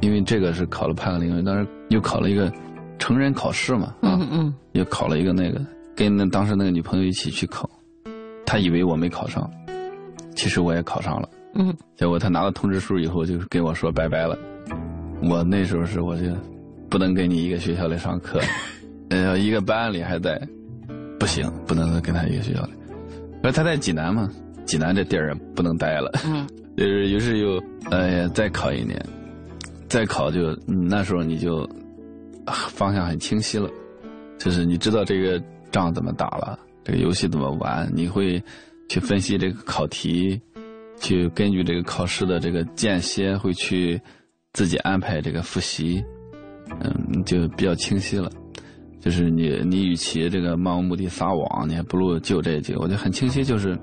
[0.01, 2.51] 因为这个是考了判个领域，当时又考了一个
[2.99, 4.19] 成人考试嘛，啊，
[4.73, 5.59] 又考了一个那个，
[5.95, 7.69] 跟那当时那个女朋友一起去考，
[8.45, 9.49] 他以为我没考上，
[10.35, 11.29] 其实我也考上了。
[11.53, 14.37] 嗯，结果他拿到通知书以后，就跟我说拜拜了。
[15.23, 16.31] 我那时候是我就
[16.89, 18.39] 不能跟你一个学校里上课，
[19.09, 20.41] 呃，一个班里还在，
[21.19, 22.71] 不行，不能跟他一个学校里。
[23.43, 24.29] 而他在济南嘛，
[24.65, 26.11] 济南这地儿不能待了。
[26.25, 28.99] 嗯， 就是于是又呃再考一年，
[29.91, 31.67] 再考就那时候你就
[32.69, 33.69] 方向很清晰了，
[34.37, 35.37] 就是你知道这个
[35.69, 38.41] 仗怎么打了，这个游戏怎么玩，你会
[38.87, 40.41] 去分析这个考题。
[41.01, 43.99] 去根据这个考试的这个间歇，会去
[44.53, 46.01] 自己安排这个复习，
[46.79, 48.31] 嗯，就比较清晰了。
[48.99, 52.79] 就是你，你与其这个漫无目的撒网，你还不如就这几个。
[52.79, 53.75] 我就很清晰，就是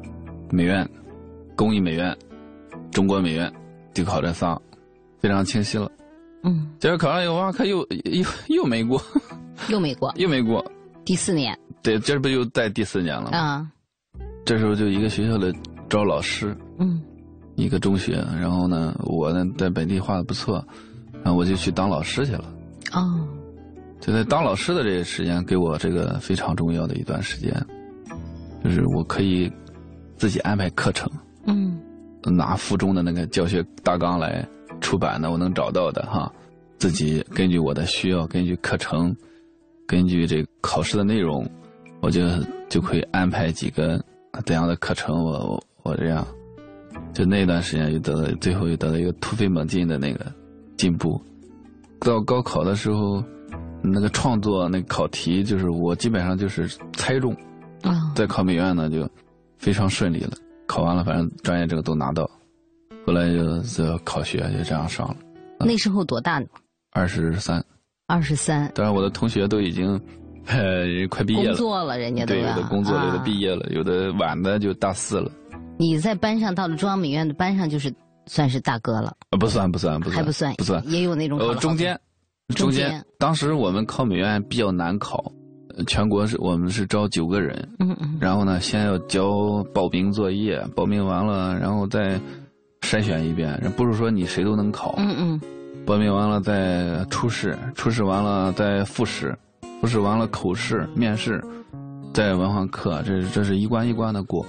[0.51, 0.89] 美院、
[1.57, 2.17] 工艺美院、
[2.93, 3.53] 中国美院，
[3.93, 4.57] 就考这仨，
[5.19, 5.91] 非常清晰了。
[6.43, 9.01] 嗯，结果考上以后，哇，可又又又没过，
[9.69, 10.65] 又没过，又没过，
[11.05, 11.59] 第四年。
[11.83, 13.39] 对，这不又在第四年了吗？
[13.39, 13.71] 啊，
[14.45, 15.53] 这时候就一个学校的
[15.89, 17.01] 招老师，嗯。
[17.57, 20.65] 一个中学，然后呢，我呢在本地画的不错，
[21.25, 22.45] 然后我就去当老师去了。
[22.93, 23.27] 哦，
[24.01, 27.53] 就在当老师的这个时间，给我这个非常重要的一段时间，
[28.63, 29.53] 就是我可以
[30.17, 31.11] 自己安排课程。
[31.47, 31.81] 嗯，
[32.23, 34.49] 拿附中的那个教学大纲来
[34.89, 36.33] 出版的，我能找到的哈，
[36.79, 39.15] 自己根据我的需要，根据课程，
[39.87, 41.47] 根据这考试的内容，
[42.01, 42.23] 我就
[42.71, 44.03] 就可以安排几个
[44.47, 46.27] 怎样的课程，我我我这样。
[47.13, 50.25] 就那段时间，又得到最后又得到一个突飞猛进的那个
[50.79, 51.21] 进步。
[52.01, 53.23] 到高考的时候，
[53.83, 57.37] 那个创作那考题，就是我基本上就是猜中。
[57.83, 58.11] 啊。
[58.17, 59.07] 在考美院呢，就
[59.59, 60.31] 非常顺利了。
[60.67, 62.27] 考完了，反正专业证都拿到。
[63.09, 65.17] 后来就就考学，就这样上了。
[65.61, 66.47] 那时候多大呢？
[66.93, 67.65] 二十三。
[68.07, 68.71] 二十三。
[68.75, 69.99] 当然，我的同学都已经，
[70.45, 71.49] 呃，快毕业了。
[71.49, 75.33] 工作了，人家都对，有的工作，有的毕业了，有的晚的就大四了。
[75.79, 77.91] 你在班上到了中央美院的班上，就是
[78.27, 79.17] 算是大哥了。
[79.31, 80.87] 呃不算，不算，不算，还不算，不算。
[80.91, 81.99] 也有那种呃，中间，
[82.55, 83.03] 中间。
[83.19, 85.33] 当时我们考美院比较难考，
[85.87, 87.67] 全国是我们是招九个人。
[87.79, 88.19] 嗯嗯。
[88.21, 92.21] 然后呢，先要交报名作业，报名完了，然后再
[92.83, 93.61] 筛选一遍。
[93.77, 94.95] 不是说你谁都能考。
[94.99, 95.41] 嗯嗯。
[95.87, 99.35] 报名完了再初试，初试完了再复试，
[99.81, 101.43] 复试完了口试、面试，
[102.13, 104.45] 再文化课，这这是一关一关的过。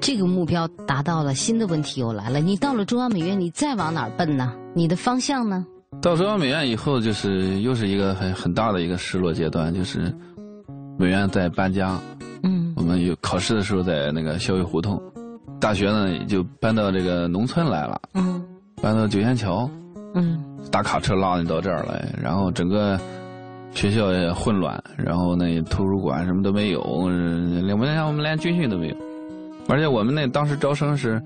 [0.00, 2.38] 这个目标达到了，新的问题又来了。
[2.38, 4.52] 你到了中央美院，你再往哪儿奔呢？
[4.72, 5.66] 你的方向呢？
[6.00, 10.14] 到中央美院以后，就是又是一个很很大的一个失落阶段，就是
[10.96, 11.98] 美院在搬家。
[12.44, 12.72] 嗯。
[12.76, 15.02] 我们有考试的时候在那个校友胡同，
[15.60, 18.00] 大学呢就搬到这个农村来了。
[18.14, 18.42] 嗯。
[18.82, 19.68] 搬到九仙桥。
[20.14, 20.42] 嗯。
[20.70, 22.98] 大卡车拉你到这儿来，然后整个
[23.72, 28.96] 学校也混乱，然后那图书馆什么都没有，连我们连我们连军训都没有。
[29.68, 31.22] 而且我们那当时招生是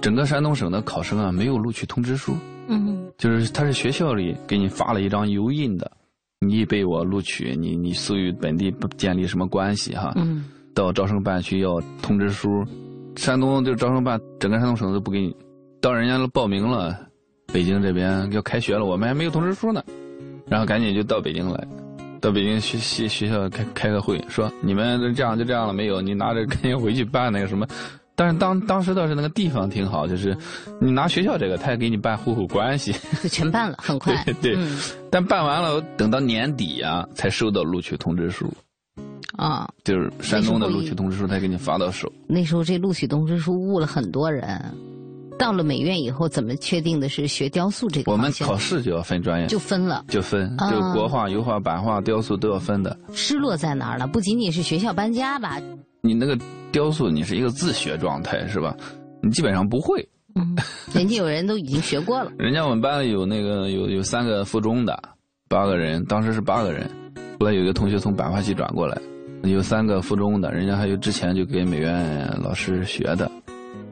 [0.00, 2.34] 整个山东省的考生啊，没有录取通知书。
[2.68, 5.90] 嗯，就是他是学校里给你发了一张油印的，
[6.40, 10.12] 你被我录取，你你属于本地不建立什么关系哈。
[10.16, 10.44] 嗯。
[10.74, 12.48] 到招生办去要通知书，
[13.16, 15.34] 山东就招生办，整个山东省都不给你。
[15.80, 16.98] 到人家都报名了，
[17.52, 19.82] 北京这边要开学了，我们还没有通知书呢，
[20.46, 21.66] 然后赶紧就到北京来，
[22.20, 26.00] 到北京学学学校开开个会，说你们这样就这样了没有？
[26.00, 27.66] 你拿着赶紧回去办那个什么。
[28.16, 30.36] 但是当当时倒是那个地方挺好，就是
[30.80, 34.14] 你拿学校这个，他也给你办户口关系， 就全办了，很快。
[34.40, 34.56] 对，
[35.10, 38.48] 但办完了，等到年底啊，才收到录取通知书。
[39.36, 42.10] 啊，就是山东的录取通知书，才给你发到手。
[42.26, 44.60] 那时候这录取通知书误了很多人。
[45.36, 48.12] 到了美院以后，怎么确定的是学雕塑这个？
[48.12, 52.96] 我们考试就要分专业，就分了，就分，就国画、油画、版画、雕塑都要分的。
[53.12, 54.06] 失落在哪儿了？
[54.06, 55.60] 不仅仅是学校搬家吧？
[56.02, 56.38] 你那个
[56.70, 58.76] 雕塑，你是一个自学状态是吧？
[59.20, 60.08] 你基本上不会。
[60.36, 60.56] 嗯，
[60.94, 62.30] 人家有人都已经学过了。
[62.38, 64.96] 人家我们班里有那个有有三个附中的，
[65.48, 66.88] 八个人，当时是八个人。
[67.40, 68.96] 后来有一个同学从版画系转过来。
[69.44, 73.30] 有三个附中的，人家还有之前就给美院老师学的。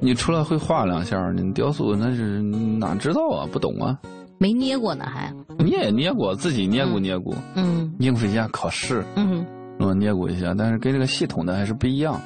[0.01, 3.47] 你除了会画两下，你雕塑那是哪知道啊？
[3.53, 3.99] 不懂啊？
[4.39, 7.35] 没捏过呢，还捏也捏过，自己捏过捏过。
[7.55, 9.05] 嗯，应付一下考试。
[9.15, 9.47] 嗯，
[9.79, 12.21] 我捏过一下，但是跟这个系统的还是不一样。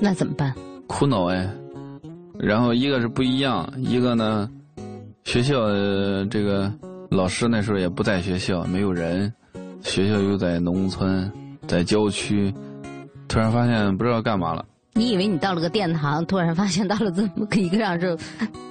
[0.00, 0.54] 那怎么办？
[0.86, 1.46] 苦恼哎。
[2.38, 4.48] 然后一个是不一样，一个呢，
[5.24, 5.58] 学校
[6.30, 6.72] 这个
[7.10, 9.30] 老师那时候也不在学校，没有人，
[9.82, 11.30] 学校又在农村。
[11.66, 12.52] 在郊区，
[13.28, 14.64] 突然发现不知道干嘛了。
[14.94, 18.16] 你以为你到了个殿堂，突然发现到了这么一个样就。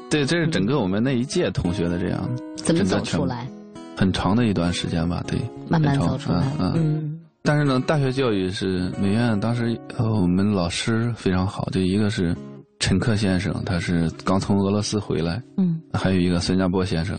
[0.09, 2.27] 对，这是整个我们那一届同学的这样。
[2.55, 3.47] 怎么走出来？
[3.95, 5.39] 很长的一段时间吧，对。
[5.69, 6.43] 慢慢走出来。
[6.59, 7.19] 嗯嗯。
[7.43, 12.35] 但是呢，大学教育是美院当时呃，我们老师非常好，就一个是
[12.79, 15.41] 陈克先生，他是刚从俄罗斯回来。
[15.57, 15.79] 嗯。
[15.93, 17.15] 还有一个孙家波先生，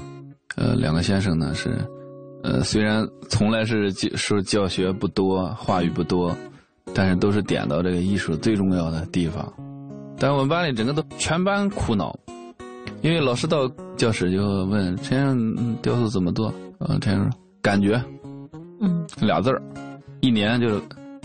[0.56, 1.78] 呃，两个先生呢是。
[2.42, 6.36] 呃，虽然从来是教说教学不多，话语不多，
[6.94, 9.52] 但是都是点到这个艺术最重要的地方。
[10.18, 12.16] 但我们班里整个都全班苦恼，
[13.02, 16.52] 因为老师到教室就问陈先生雕塑怎么做？
[16.78, 18.02] 嗯，陈先生说感觉，
[18.80, 19.60] 嗯，俩字儿，
[20.20, 20.80] 一年就是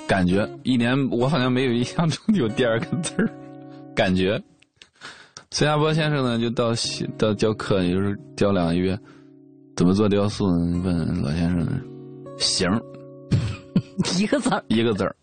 [0.08, 3.30] 感觉，一年我好像没有印象中有第二个字儿，
[3.96, 4.42] 感觉。
[5.52, 6.74] 孙亚波先生呢，就到
[7.18, 8.98] 到教课，也就是教两个月。
[9.82, 10.46] 怎么做雕塑？
[10.84, 11.68] 问老先生，
[12.38, 12.70] 形
[14.20, 15.16] 一个字儿，一个字儿，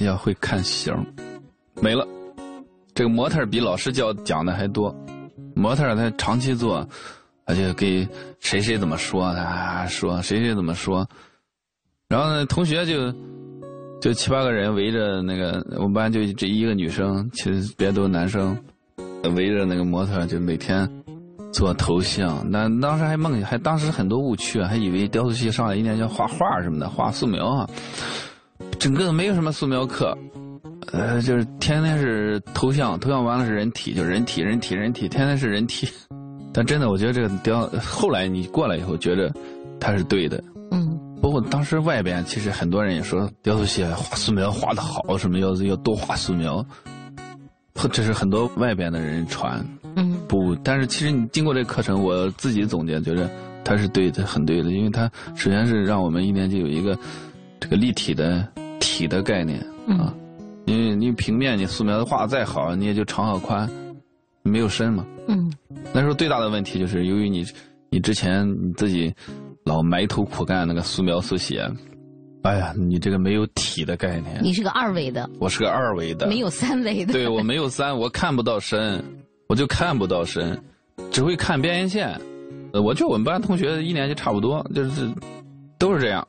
[0.00, 0.94] 要会看形
[1.80, 2.06] 没了。
[2.92, 4.94] 这个模特比老师教讲的还多。
[5.54, 6.86] 模特他长期做，
[7.46, 8.06] 他就给
[8.38, 11.08] 谁谁怎么说，他说谁谁怎么说。
[12.06, 13.10] 然后呢，同学就
[13.98, 18.54] 就七八个人围着那个，我们班就这一个女生，其实别都是男生，
[19.34, 20.86] 围着那个模特就每天。
[21.56, 27.66] 做头像，那当时还梦还当时很多误区啊，还以为雕塑系上来一年要画画什么的，画素描啊，
[28.78, 30.14] 整个没有什么素描课，
[30.92, 35.88] 呃，就是天天是头像，头像完了是人体，就人体，人体，人体，天天是人体。
[36.52, 39.32] 但真的，我觉得这个雕，后来你过来以后，觉得
[39.80, 40.44] 它是对的。
[40.72, 40.94] 嗯。
[41.22, 46.62] 包括当时外边，其实很多人也说雕塑系画素描画的好，什么要要多画素描，
[47.90, 49.66] 这是很多外边的人传。
[49.96, 53.28] 嗯，不，但是其实你经过这课程，我自己总结觉得
[53.64, 56.96] 它是对的，很对的，因为它首先是让我们一年级有一个
[57.58, 58.46] 这个立体的
[58.78, 60.14] 体的概念啊，
[60.66, 63.68] 因为你平面你素描画再好，你也就长和宽，
[64.42, 65.04] 没有深嘛。
[65.28, 65.50] 嗯，
[65.94, 67.44] 那时候最大的问题就是由于你
[67.88, 69.12] 你之前你自己
[69.64, 71.66] 老埋头苦干那个素描速写，
[72.42, 74.38] 哎呀，你这个没有体的概念。
[74.42, 77.14] 你是个二维的，我是个二维的，没有三维的。
[77.14, 79.02] 对我没有三，我看不到深。
[79.48, 80.58] 我就看不到深，
[81.10, 82.18] 只会看边缘线。
[82.72, 85.08] 呃，我觉得我们班同学一年级差不多，就是
[85.78, 86.26] 都是这样。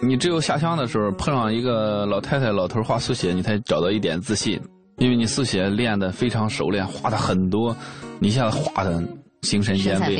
[0.00, 4.60] 你只有下乡的时候碰上一个老太太、老头画速写，你才找到一点自信，
[4.98, 7.76] 因为你速写练得非常熟练，画的很多，
[8.20, 9.02] 你一下子画的
[9.42, 10.14] 形神兼备。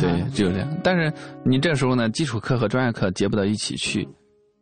[0.00, 0.68] 对，就是这样。
[0.84, 4.06] 但是你这时候呢，基础课和专业课结不到一起去，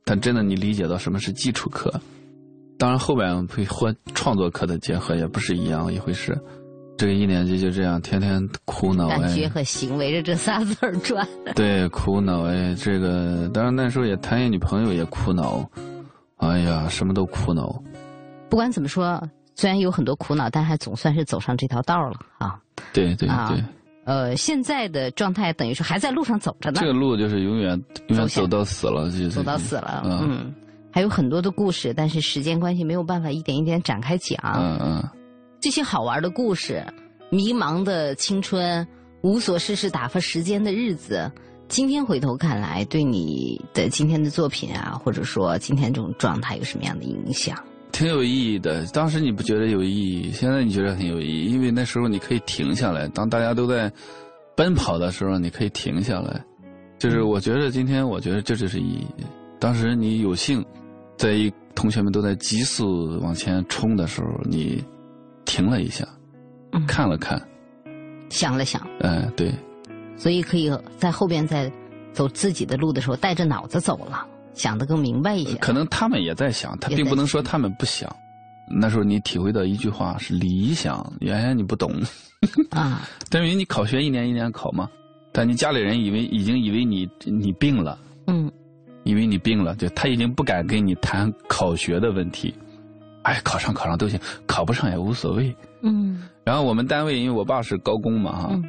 [0.05, 1.93] 但真的你理解到什么是基础课，
[2.79, 6.39] 当然后边会和创作课的结合也不是一样一回事。
[7.03, 9.09] 这个一年级就这样，天天苦恼。
[9.09, 11.27] 感觉和行围着这仨字儿转。
[11.57, 15.69] 对，苦恼哎，这个当然那时候也谈一女朋友也苦恼，
[16.37, 17.83] 哎呀，什么都苦恼。
[18.49, 19.21] 不管怎么说，
[19.57, 22.57] 虽然有很多苦恼，但还总算是走上这条道了啊。
[22.93, 23.65] 对对对。
[24.05, 26.79] 呃，现在的状态等于说还在路上走着呢。
[26.81, 27.71] 这个路就是永远
[28.11, 30.05] 永远走到死了，就走到死了。
[30.05, 30.55] 嗯，
[30.93, 34.39] 还有很多的故事，但是时间关系没有办法一点一点展开讲。
[34.55, 35.09] 嗯嗯。
[35.63, 36.85] 这些好玩的故事，
[37.31, 38.85] 迷茫的青春，
[39.21, 41.31] 无所事事打发时间的日子，
[41.69, 47.57] 今天回头看来，对你的今天的作品啊，或者说今天这种状态有什么样的影响？
[47.93, 48.85] 挺有意义的。
[48.87, 53.07] 当时你不觉得有意义，现在你觉得很有意义，因为那时候你可以停下来。
[53.11, 53.89] 当大家都在
[54.57, 56.45] 奔跑的时候，你可以停下来。
[56.99, 59.07] 就是我觉得今天，我觉得这就是意义。
[59.61, 60.65] 当时你有幸，
[61.17, 64.83] 在一同学们都在急速往前冲的时候，你
[65.53, 66.09] 停了一下，
[66.89, 67.39] 看了看，
[68.31, 68.81] 想了想。
[69.01, 69.53] 哎，对。
[70.17, 71.71] 所以可以在后边在
[72.15, 74.27] 走自己的路的时候，带着脑子走了。
[74.55, 78.11] 想的更明白一些，可能他们也在想，他并不能说他们不想。
[78.81, 82.01] 那时候你体会到一句话是理想，原来你不懂
[82.71, 83.07] 啊。
[83.29, 84.89] 等于你考学一年一年考嘛，
[85.33, 88.51] 但你家里人以为已经以为你你病了，嗯，
[89.05, 92.55] 以为你病了，就他已经不敢跟你谈考学的问题。
[93.23, 95.55] 哎，考上考上都行，考不上也无所谓。
[95.83, 96.23] 嗯。
[96.45, 98.61] 然后我们单位因为我爸是高工嘛哈，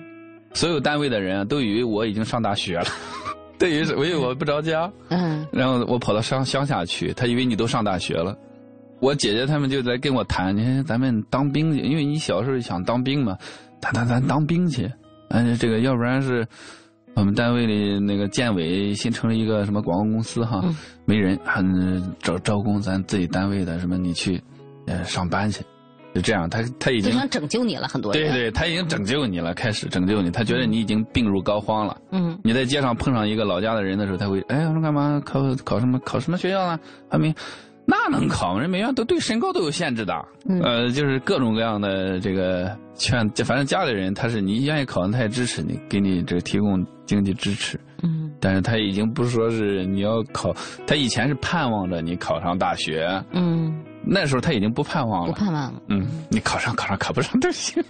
[0.54, 2.86] 所有单位的人都以为我已经上大学了。
[3.58, 8.38] 对于是，因为我不着家，嗯，然后我跑到乡乡下去，他以为你都上大学了，
[9.00, 13.38] 我姐姐他们就在跟我谈，你看咱们当兵去，因为你小时候想当兵嘛，
[13.80, 14.92] 谈谈咱当兵去，
[15.30, 16.46] 嗯，这个要不然是
[17.16, 20.64] 我们单位里那个建委新成立一个什么广告公司哈，
[21.06, 21.62] 没人，还
[22.20, 24.42] 招招工咱自己单位的什么你去，
[24.88, 25.64] 呃，上班去。
[26.14, 28.22] 就这样，他他已经想拯救你了，很多人。
[28.22, 30.30] 对对，他已经拯救你了，开始拯救你。
[30.30, 31.98] 他觉得你已经病入膏肓了。
[32.12, 32.38] 嗯。
[32.44, 35.20] 你在街上碰上一个老家的人的时候，他会哎，我说干嘛？
[35.26, 35.98] 考考什么？
[36.06, 36.80] 考什么学校呢？
[37.10, 37.34] 还没，
[37.86, 38.58] 那能考？
[38.60, 40.14] 人美院都对身高都有限制的。
[40.46, 40.62] 嗯。
[40.62, 47.80] 呃，就是各种各样的这个劝，反正家里人他是你愿意考，他也支持你，给你这提供经济支持。
[48.02, 48.32] 嗯。
[48.40, 50.54] 但是他已经不说是你要考，
[50.88, 53.22] 他以前是盼望着你考上大学。
[53.32, 53.74] 嗯。
[54.06, 55.82] 那时候他已经不盼望了，不盼望了。
[55.88, 57.84] 嗯，你考上考上考不上都行。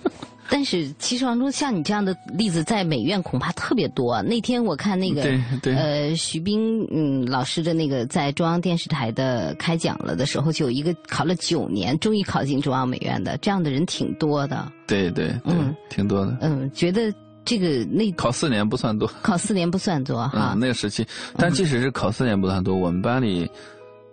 [0.49, 4.21] 但是其实王中像你这样的例子在美院恐怕特别多。
[4.21, 14.71] 那天我看那个对对呃徐冰嗯老师的那个在中央电视台的开讲了的时候，就有一个考了九年终于考进中央美院的，这样的人挺多的。
[14.87, 16.37] 对对嗯，挺多的。
[16.41, 17.13] 嗯，觉得
[17.45, 20.55] 这个那考四年不算多，考四年不算多哈。
[20.59, 21.05] 那个时期，
[21.37, 23.49] 但即使是考四年不算多，我们班里。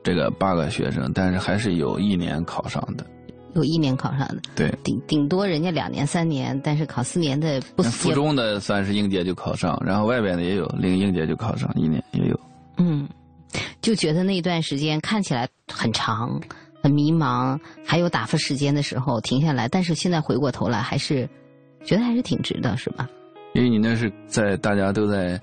[0.02, 3.04] 这个八个学生，但是还是有一年考上的，
[3.54, 7.82] 有一年考上的，对，顶顶多人家两年三年，但是考四年的不。
[7.82, 12.40] 附中的算是应届就考上，然后外边的也有，另应届就考上一年也有。
[12.78, 13.08] 嗯，
[13.80, 16.40] 就觉得那段时间看起来很长，
[16.82, 21.28] 很迷茫，还有打发时间的时候停下来，但是现在回过头来，还是
[21.84, 23.08] 觉得还是挺值的，是吧？
[23.54, 25.40] 因为你那是在大家都在。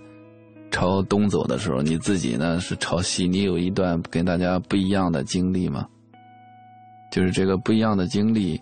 [0.70, 5.88] 朝东走的时候，你自己呢是朝西，你有一段跟大家不一样的经历吗？
[7.12, 8.62] 就是这个不一样的经历，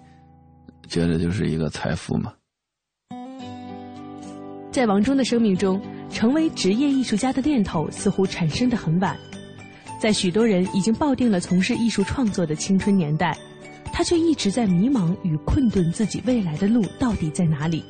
[0.87, 2.33] 觉得就是一个财富嘛。
[4.71, 9.17] 在王中的生命中，成为职业艺术家的念头似乎产生的很晚，
[10.01, 13.37] 在许多人已经抱定了从事艺术创作的青春年代，
[13.93, 17.83] 他却一直在迷茫与困顿，自己未来的路到底在哪里？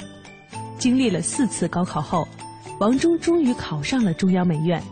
[0.77, 2.27] 经历了四次高考后。
[2.77, 4.83] 王中终于考上了中央美院，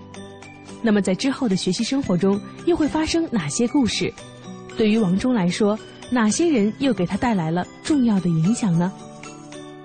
[0.81, 4.09] 那么在之后的学习生活中又会发生哪些故事？
[4.77, 5.77] 对于王中来说，
[6.11, 8.91] 哪些人又给他带来了重要的影响呢？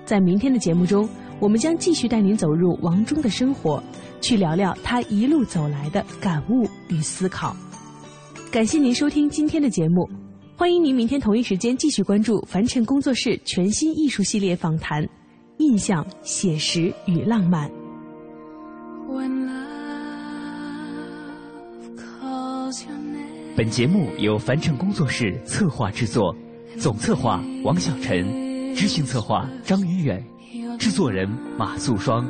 [0.05, 1.07] 在明天的节目中，
[1.39, 3.81] 我们将继续带您走入王中的生活，
[4.19, 7.55] 去聊聊他一路走来的感悟与思考。
[8.51, 10.09] 感谢您收听今天的节目，
[10.57, 15.03] 欢迎您明天同一时间继续关注凡尘工作室全新艺术系列访谈
[15.59, 17.69] 《印象、写实与浪漫》。
[23.59, 26.33] 本节目由凡尘工作室策划制作，
[26.77, 30.25] 总策划王小晨，执行策划张云远，
[30.79, 32.25] 制作人马素双。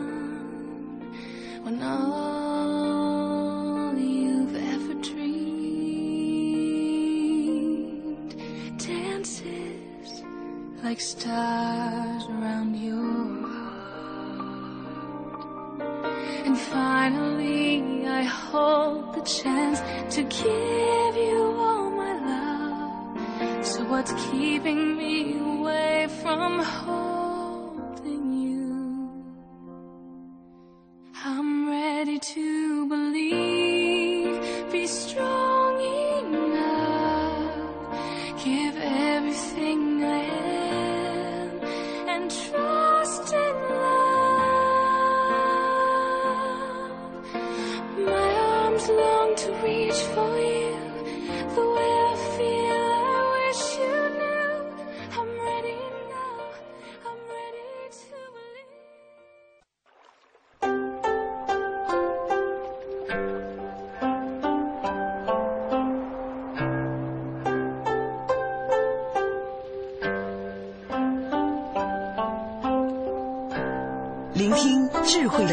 [16.46, 19.80] And finally, I hold the chance
[20.16, 23.66] to give you all my love.
[23.66, 27.19] So what's keeping me away from holding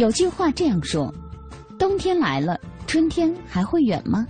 [0.00, 1.14] 有句话这样说
[1.78, 4.26] ：“冬天来了，春天还会远吗？”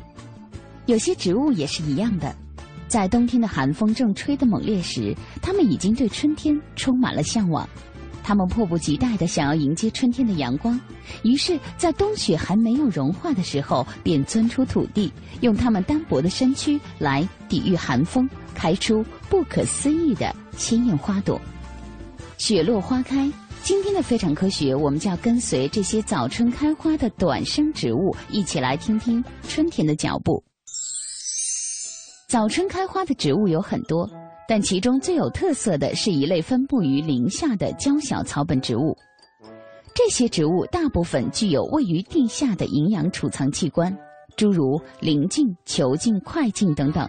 [0.86, 2.34] 有些植物也是一样的，
[2.88, 7.68] 在冬天的寒风正吹得猛烈时，它们已经对春天充满了向往。
[8.24, 10.78] 他们迫不及待地想要迎接春天的阳光，
[11.22, 21.40] 于是，在冬雪还没有融化的时候，便钻出土地，用它们单薄的身躯来抵御寒风，开出不可思议的鲜艳花朵。
[22.38, 23.30] 雪落花开，
[23.62, 30.42] 今天的非常科学，我们就要跟随这些早春开花的短生植物，一起来听听春天的脚步。
[32.28, 34.08] 早春开花的植物有很多。
[34.48, 38.96] 但其中最有特色的是一类分布于林下的娇小草本植物。
[39.94, 43.96] 这些植物大部分具有位于地下的营养储藏器官，
[44.36, 47.08] 诸如鳞茎、球茎、块茎等等。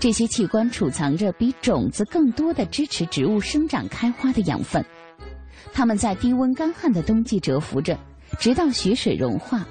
[0.00, 4.84] 这些器官储藏着比种子更多的支持植物生长开花的养分。
[5.78, 7.96] 它们在低温干旱的冬季蛰伏着，
[8.40, 9.64] 直到雪水融化。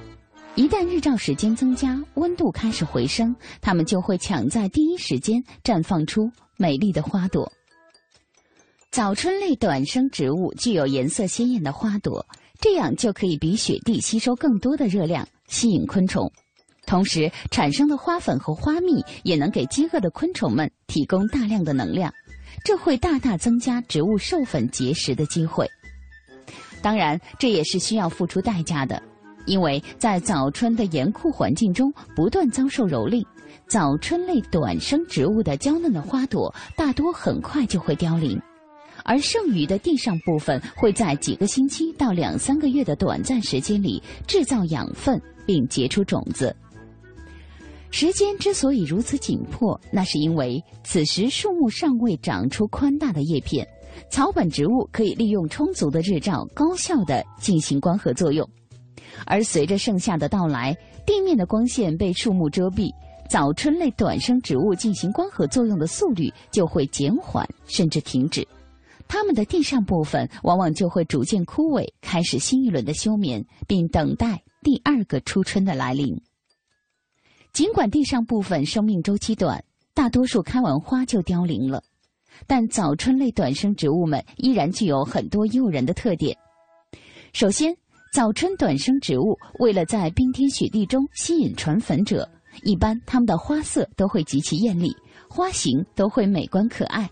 [0.56, 7.52] 一旦日照时间增加，温度开始回升，它们就会抢在第一时间绽放出美丽的花朵。
[8.90, 12.26] 早春类短生植物具有颜色鲜艳的花朵，
[12.62, 16.32] 这样就可以比雪地吸收更多的热量，吸引昆虫。
[16.86, 22.14] 同时，产生的花粉和花蜜也能给饥饿的昆虫们提供大量的能量，
[22.64, 25.70] 这会大大增加植物授粉结实的机会。
[26.82, 29.02] 当然，这也是需要付出代价的。
[29.46, 33.26] 因为在早春的严酷环境中不断遭受蹂躏，
[33.66, 38.38] 早春类短生植物的娇嫩的花朵大多很快就会凋零，
[39.06, 46.54] 而剩余的地上部分会在几个星期到两三个月的短暂时间里制造养分并结出种子。
[47.90, 53.66] 时间之所以如此紧迫，那是因为此时树木尚未长出宽大的叶片，
[54.10, 58.48] 草本植物可以利用充足的日照，高效地进行光合作用。
[59.26, 60.76] 而随着盛夏的到来，
[61.06, 62.90] 地面的光线被树木遮蔽，
[63.30, 68.48] 早春类短生植物进行光合作用的速率就会减缓甚至停止，
[69.08, 76.22] 它们的地上部分往往就会逐渐枯萎，开始新一轮的休眠，并等待第二个初春的来临。
[77.54, 79.64] 尽管地上部分生命周期短，
[79.96, 81.82] 大多数开完花就凋零了，
[82.46, 86.38] 但早春类短生植物们依然具有很多诱人的特点。
[87.34, 87.76] 首先，
[88.14, 92.28] 早春短生植物为了在冰天雪地中吸引传粉者，
[92.64, 94.96] 一般它们的花色都会极其艳丽，
[95.30, 97.10] 花型都会美观可爱。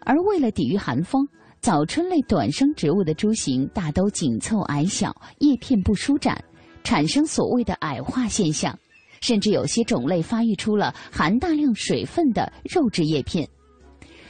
[0.00, 1.26] 而为了抵御寒风，
[1.60, 6.42] 早春类短生植物的株型大都紧凑矮小，叶片不舒展，
[6.84, 8.78] 产生所谓的矮化现象，
[9.20, 13.48] 甚至有些种类发育出了含大量水分的肉质叶片。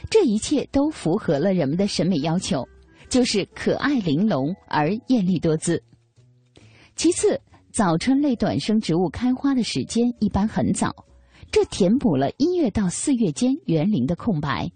[0.09, 2.67] 这一切都符合了人们的审美要求。
[3.07, 5.81] 就是可爱玲珑而艳丽多姿。
[6.95, 7.39] 其次，
[7.71, 10.91] 早春类短生植物开花的时间一般很早，
[11.51, 14.69] 这填补了一月到四月间园林的空白，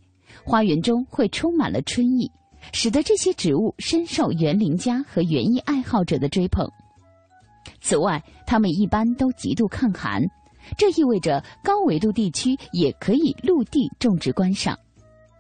[0.46, 2.32] 花园中会充满了春意，
[2.72, 6.70] 使得这些植物深受园林家和园艺爱好者的追捧。
[7.82, 10.22] 此外，它们一般都极度抗寒，
[10.78, 14.78] 这意味着高纬度地区也可以陆地种植观赏。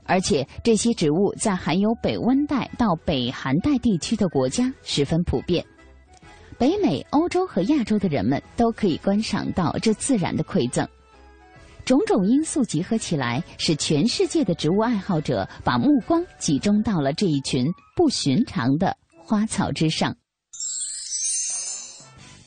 [0.10, 5.64] 而且这些植物在含有北温带到北寒带地区的国家十分普遍，
[6.57, 10.86] 北美、欧洲和亚洲的人们都可以观赏到这自然的馈赠。
[11.86, 20.16] 种种因素集合起来，使全世界的植物爱好者把目光集中到了这一群不寻常的花草之上。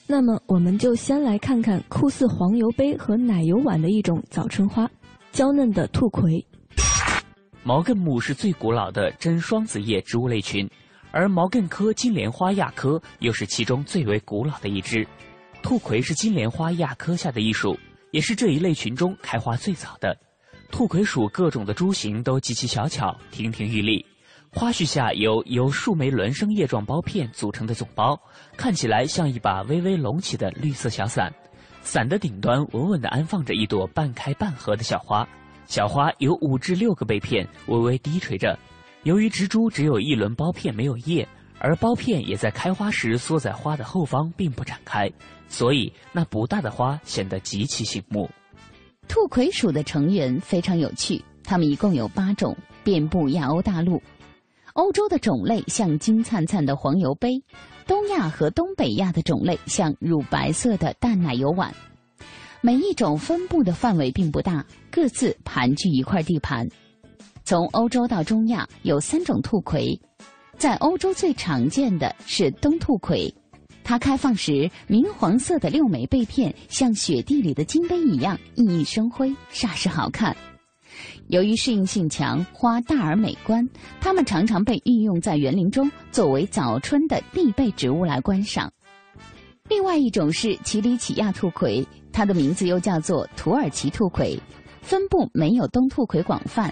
[0.06, 4.90] 那么，我们就先来看看酷似黄油杯和奶油碗的一种早春花——
[5.32, 6.44] 娇嫩的兔葵。
[7.64, 10.68] 毛茛木是最古老的真双子叶植物类群，
[11.12, 15.06] 而毛茛科金莲花亚科又是其中最为古老的一支。
[15.62, 17.78] 兔葵是金莲花亚科下的一属，
[18.10, 20.16] 也是这一类群中开花最早的。
[20.72, 24.04] 兔葵属各种的株形都极其小巧，亭亭玉立。
[24.50, 28.18] 花序下有由数枚轮生叶状苞片组成的总苞，
[28.56, 31.32] 看起来像一把微微隆起的绿色小伞。
[31.82, 35.26] 伞的顶端稳稳地安放着一朵半开半合的小花，
[35.72, 38.58] 小花有五至六个被片，微微低垂着。
[39.04, 41.26] 由于植株只有一轮苞片没有叶，
[41.58, 45.10] 而苞片也在开花时缩在花的后方，并不展开，
[45.48, 48.28] 所以那不大的花显得极其醒目。
[49.08, 52.54] 兔葵属的成员非常有趣，它们一共有八种，
[52.84, 54.02] 遍布亚欧大陆。
[54.74, 57.42] 欧洲的种类像金灿灿的黄油杯，
[57.86, 61.74] 东亚和东北亚的种类像乳白色的淡奶油碗。
[62.64, 66.64] 每一种分布的范围并不大，各自盘踞一块地盘。
[67.42, 70.00] 从欧洲到中亚有三种兔葵，
[70.56, 73.34] 在欧洲最常见的是冬兔葵，
[73.82, 80.36] 它开放时明黄色的六枚被片像雪地里的金杯一样熠熠生辉，煞是好看。
[81.26, 83.68] 由于适应性强，花大而美观，
[84.00, 88.72] 它们常常被运用在园林中，作为早春的必备植物来观赏。
[89.72, 94.38] 另外一种是奇里乞亚兔葵，它的名字又叫做土耳其兔葵，
[94.82, 96.70] 分布没有东兔葵广泛，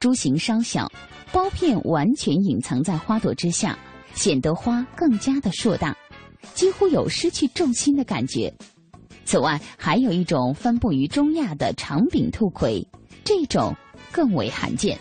[0.00, 0.90] 株形稍小，
[1.32, 3.78] 苞片完全隐藏在花朵之下，
[4.14, 5.96] 显得花更加的硕大，
[6.52, 8.52] 几乎有失去重心的感觉。
[9.24, 12.84] 此外，还有一种分布于中亚的长柄兔葵。
[13.22, 13.72] 这种
[14.10, 14.98] 更为罕见。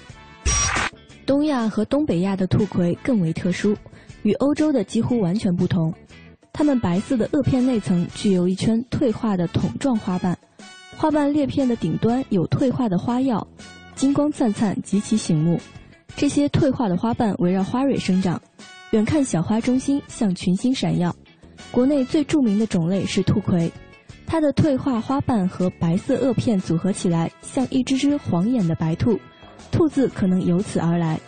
[1.26, 3.76] 东亚和东北亚的兔葵更为特殊，
[4.22, 5.91] 与欧洲的几乎完全不同。
[6.52, 10.38] 它们白色的萼片内层具有一圈退化的筒状花瓣，
[10.97, 13.47] 花瓣裂片的顶端有退化的花药，
[13.95, 15.60] 金光灿灿，极其醒目。
[16.16, 18.41] 这些退化的花瓣围绕花蕊生长，
[18.91, 21.16] 远看小花中心像群星闪耀。
[21.72, 23.72] 国内最著名的种类是兔葵。
[24.26, 29.20] 它的退化花瓣和白色萼片组合起来，像一只只晃眼的白兔，
[29.72, 31.20] 兔子可能由此而来。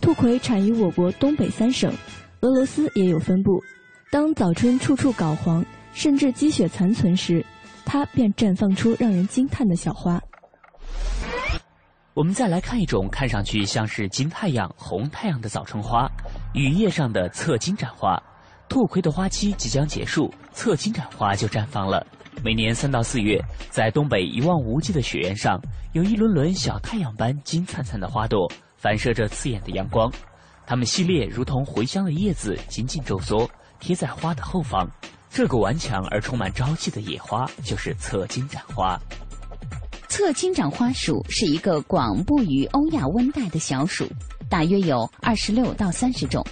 [0.00, 1.92] 兔葵产于我国东北三省，
[2.40, 3.62] 俄罗斯也有分布。
[4.14, 7.44] 当早春处处搞黄，甚至积雪残存时，
[7.84, 10.22] 它便绽放出让人惊叹的小花。
[12.14, 16.08] 我们再来看一种看上去像是金太阳、红太阳的早春花——
[16.54, 18.16] 雨叶上的侧金盏花。
[18.68, 22.06] 兔葵的花期即将结束，侧金盏花就绽放了。
[22.40, 25.60] 每年三到四月，在东北一望无际的雪原上，
[25.92, 30.08] 有一轮轮小太阳般金灿灿的花朵，反射着刺眼的阳光。
[30.64, 33.50] 它们系列如同茴香的叶子，紧紧皱缩，
[33.84, 34.90] 贴在花的后方。
[35.30, 38.98] 这个顽强而充满朝气的野花，就是侧金盏花。
[40.08, 44.08] 侧金盏花属是一个广布于欧亚温带的小属，
[44.48, 46.42] 大约有二十六到三十种，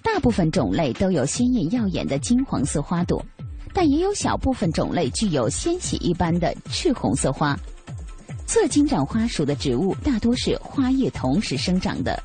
[0.00, 3.24] 大部分种类都有鲜艳耀眼的金黄色花朵。
[3.72, 7.58] 但也有小部分种类具有鲜血一般的赤红色花。
[8.46, 12.22] 侧金盏花属的植物大多是花叶同时生长的，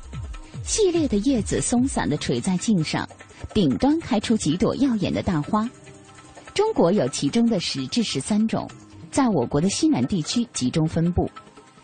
[0.62, 3.08] 细裂的叶子松散的垂在茎上，
[3.52, 5.68] 顶端开出几朵耀眼的大花。
[6.54, 8.68] 中国有其中的十至十三种，
[9.10, 11.30] 在我国的西南地区集中分布，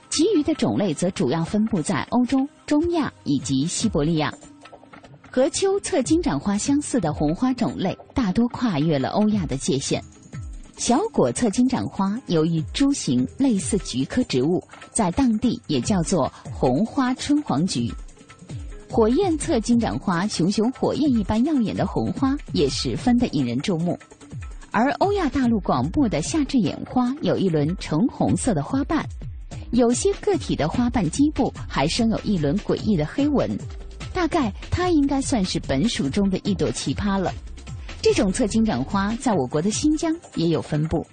[0.09, 4.33] 其余的种类则主要分布在欧洲、中亚以及西伯利亚。
[5.31, 10.03] 和秋侧金盏花相似的红花种类，大多跨越了欧亚的界限。
[10.77, 17.91] 小果侧金盏花由于株形类似菊科植物，在当地也叫做红花春黄菊。
[18.95, 23.99] 火焰侧金盏花熊熊火焰一般耀眼的红花，也十分的引人注目。
[24.71, 29.03] 而欧亚大陆广布的夏至眼花，有一轮橙红色的花瓣，
[29.71, 33.59] 有些个体的花瓣基部还生有一轮诡异的黑纹。
[34.13, 37.33] 大概它应该算是本属中的一朵奇葩了。
[38.03, 41.07] 这种侧金盏花在我国的新疆也有分布。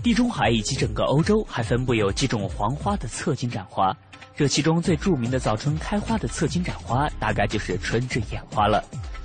[0.00, 3.92] 地中海以及整个欧洲还分布有几种黄花的侧金盏花，
[4.36, 8.82] 这其中最著名的早春开花的侧金盏花，大概就是春至眼花了。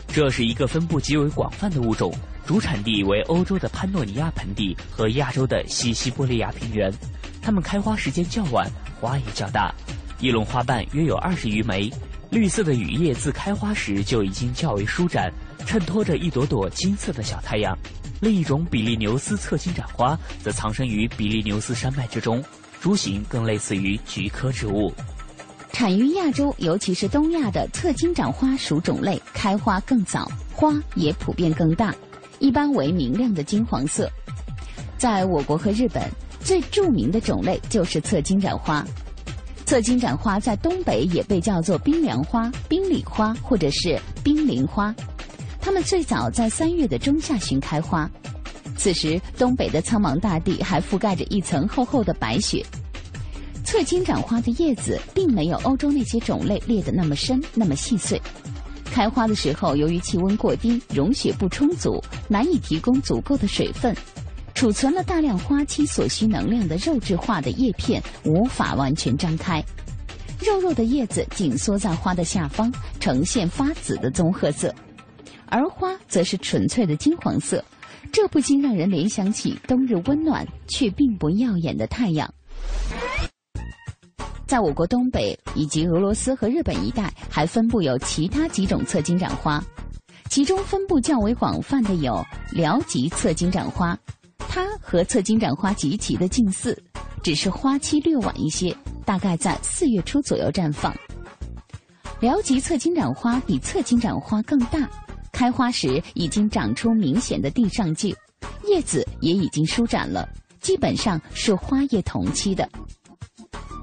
[0.08, 2.14] 这是一个分布极为广泛的物种，
[2.46, 6.93] 主产地为欧洲的潘诺尼亚盆地和亚洲的西西伯利亚平原。
[7.41, 8.70] 它们开花时间较晚，
[9.00, 9.74] 花也较大，
[10.20, 11.91] 一垄花瓣约有二十余枚。
[12.32, 15.32] 绿色的雨叶自开花时就已经较为舒展，
[15.66, 17.78] 衬托着一朵朵金色的小太阳。
[18.20, 22.43] 另一种比利牛斯侧金盏花则藏身于比利牛斯山脉之中，
[22.86, 24.94] 株形更类似于菊科植物。
[25.72, 31.96] 产于亚洲，尤其是东亚的侧金盏花属种类，开花更早，花也普遍更大，
[32.38, 34.08] 一般为明亮的金黄色。
[35.00, 36.04] 在我国和日本，
[36.40, 38.86] 最著名的种类就是侧金盏花。
[39.66, 44.94] 侧金盏花在东北也被叫做冰凉花、冰里花或者是冰凌花。
[45.60, 48.08] 它们最早在三月的中下旬开花，
[48.78, 52.64] 此时东北的苍茫大地还覆盖着一层厚厚的白雪。
[53.78, 58.18] 这金盏花的叶子并没有欧洲那些种类裂得那么深、那么细碎。
[58.86, 63.94] 开花的时候，由于气温过低，溶血不充足，难以提供足够的水分。
[64.54, 69.62] 储存了大量花期所需能量的肉质化的叶片无法完全张开，
[70.40, 74.74] 肉肉的叶子紧缩在花的下方，呈现发紫的棕褐色，
[75.48, 77.62] 而花则是纯粹的金黄色，
[78.10, 82.34] 这不禁让人联想起冬日温暖却并不耀眼的太阳。
[84.48, 89.64] 在我国东北以及俄罗斯和日本一带，还分布有其他几种侧金盏花，
[90.30, 93.98] 其中分布较为广泛的有辽吉侧金盏花。
[94.38, 96.78] 它和侧金盏花极其的近似，
[97.24, 100.96] 只是花期略晚一些，大概在四月初左右绽放。
[102.20, 104.89] 辽吉侧金盏花比侧金盏花更大，
[105.32, 108.16] 开花时已经长出明显的地上茎，
[108.68, 110.30] 叶子也已经舒展了，
[110.62, 112.70] 基本上是花叶同期的。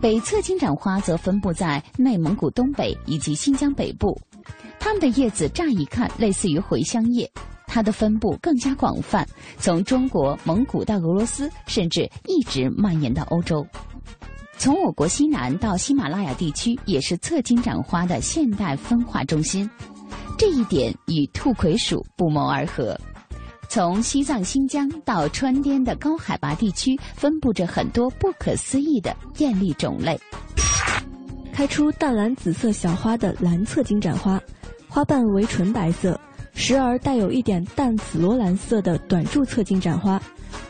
[0.00, 4.18] 北侧金盏花则分布在内蒙古东北以及新疆北部，
[4.80, 7.30] 它们的叶子乍一看类似于茴香叶。
[7.66, 9.26] 它的分布更加广泛，
[9.58, 13.66] 从中国、蒙古到俄罗斯，甚至一直蔓延到欧洲。
[14.58, 19.68] 从我国西南到喜马拉雅地区，也是侧金盏花的现代分化中心。
[20.36, 22.98] 这一点与兔葵属不谋而合。
[23.74, 30.20] 从西藏、新疆到川滇的高海拔地区，分布着很多不可思议的艳丽种类。
[31.54, 34.38] 开出淡蓝紫色小花的蓝侧金盏花，
[34.90, 36.20] 花瓣为纯白色。
[36.52, 40.20] 时而带有一点淡紫罗兰色的短柱侧金盏花，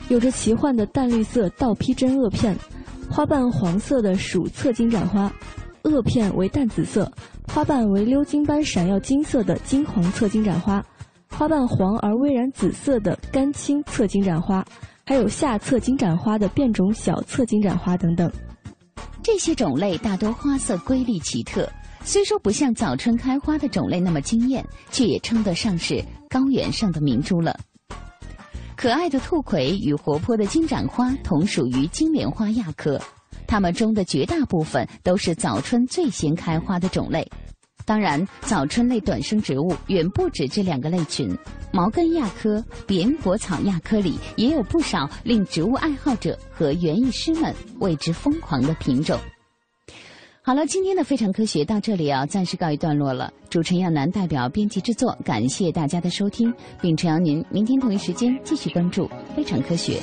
[0.06, 2.56] 有着奇幻的淡绿色倒披针萼片，
[3.10, 5.28] 花瓣黄色的鼠侧金盏花，
[5.82, 7.10] 萼片为淡紫色，
[7.48, 10.80] 花瓣为鎏金般闪耀金色的金黄侧金盏花，
[11.32, 14.64] 花瓣黄而微染紫色的干青侧金盏花，
[15.04, 18.30] 还有下侧金盏花的变种小侧金盏花等等。
[19.22, 21.68] 这些种类大多花色瑰丽奇特。
[22.04, 27.56] 虽说不像早春开花的种类那么惊艳，却也称得上是高原上的明珠了。
[28.76, 33.00] 可爱的兔葵与活泼的金盏花同属于金莲花亚科，
[33.46, 37.26] 它们中的绝大部分都是早春最先开花的种类。
[37.84, 41.36] 当然，早春类短生植物远不止这两个类群，
[41.72, 49.18] 毛茛亚科、扁果草亚科里也有不少令植物爱好者和园艺师们为之疯狂的品种。
[50.44, 53.32] 好了，今天的非常科学到这里啊，暂时告一段落了。
[53.48, 60.00] 主持人亚楠代表编辑制作，感谢大家的收听，并诚邀您明天同一时间继续关注非常科学。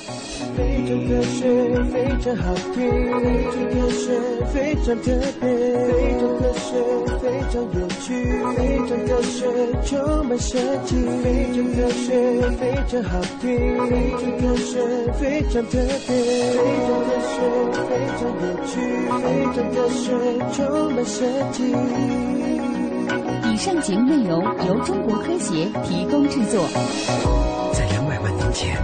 [0.56, 1.44] 非常科学，
[1.92, 4.16] 非常好听，非常科学，
[4.54, 5.12] 非常特
[5.42, 5.52] 别，
[5.92, 6.72] 非常科学，
[7.20, 8.08] 非常有趣，
[8.56, 9.44] 非常科学，
[9.84, 10.96] 充满设计。
[11.22, 12.08] 非常科学，
[12.52, 13.44] 非常好听，
[13.90, 14.80] 非常科学，
[15.20, 16.24] 非常特别，
[16.56, 17.44] 非常科学，
[17.90, 18.80] 非常有趣，
[19.20, 20.29] 非常科学。
[20.54, 21.76] 充满设计。
[23.52, 26.68] 以上节目内容由中国科协提供制作。
[27.74, 28.78] 在两百万年前，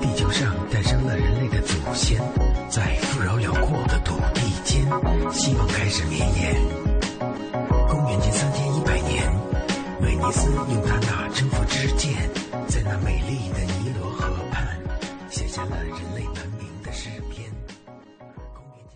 [0.00, 2.20] 地球上诞生了人类的祖先，
[2.68, 4.82] 在富饶辽阔的土地间，
[5.32, 6.56] 希望开始绵延。
[7.88, 9.22] 公元前三千一百年，
[10.02, 12.14] 威尼斯用他那征服之剑，
[12.66, 14.66] 在那美丽的尼罗河畔，
[15.30, 16.37] 写下了人类。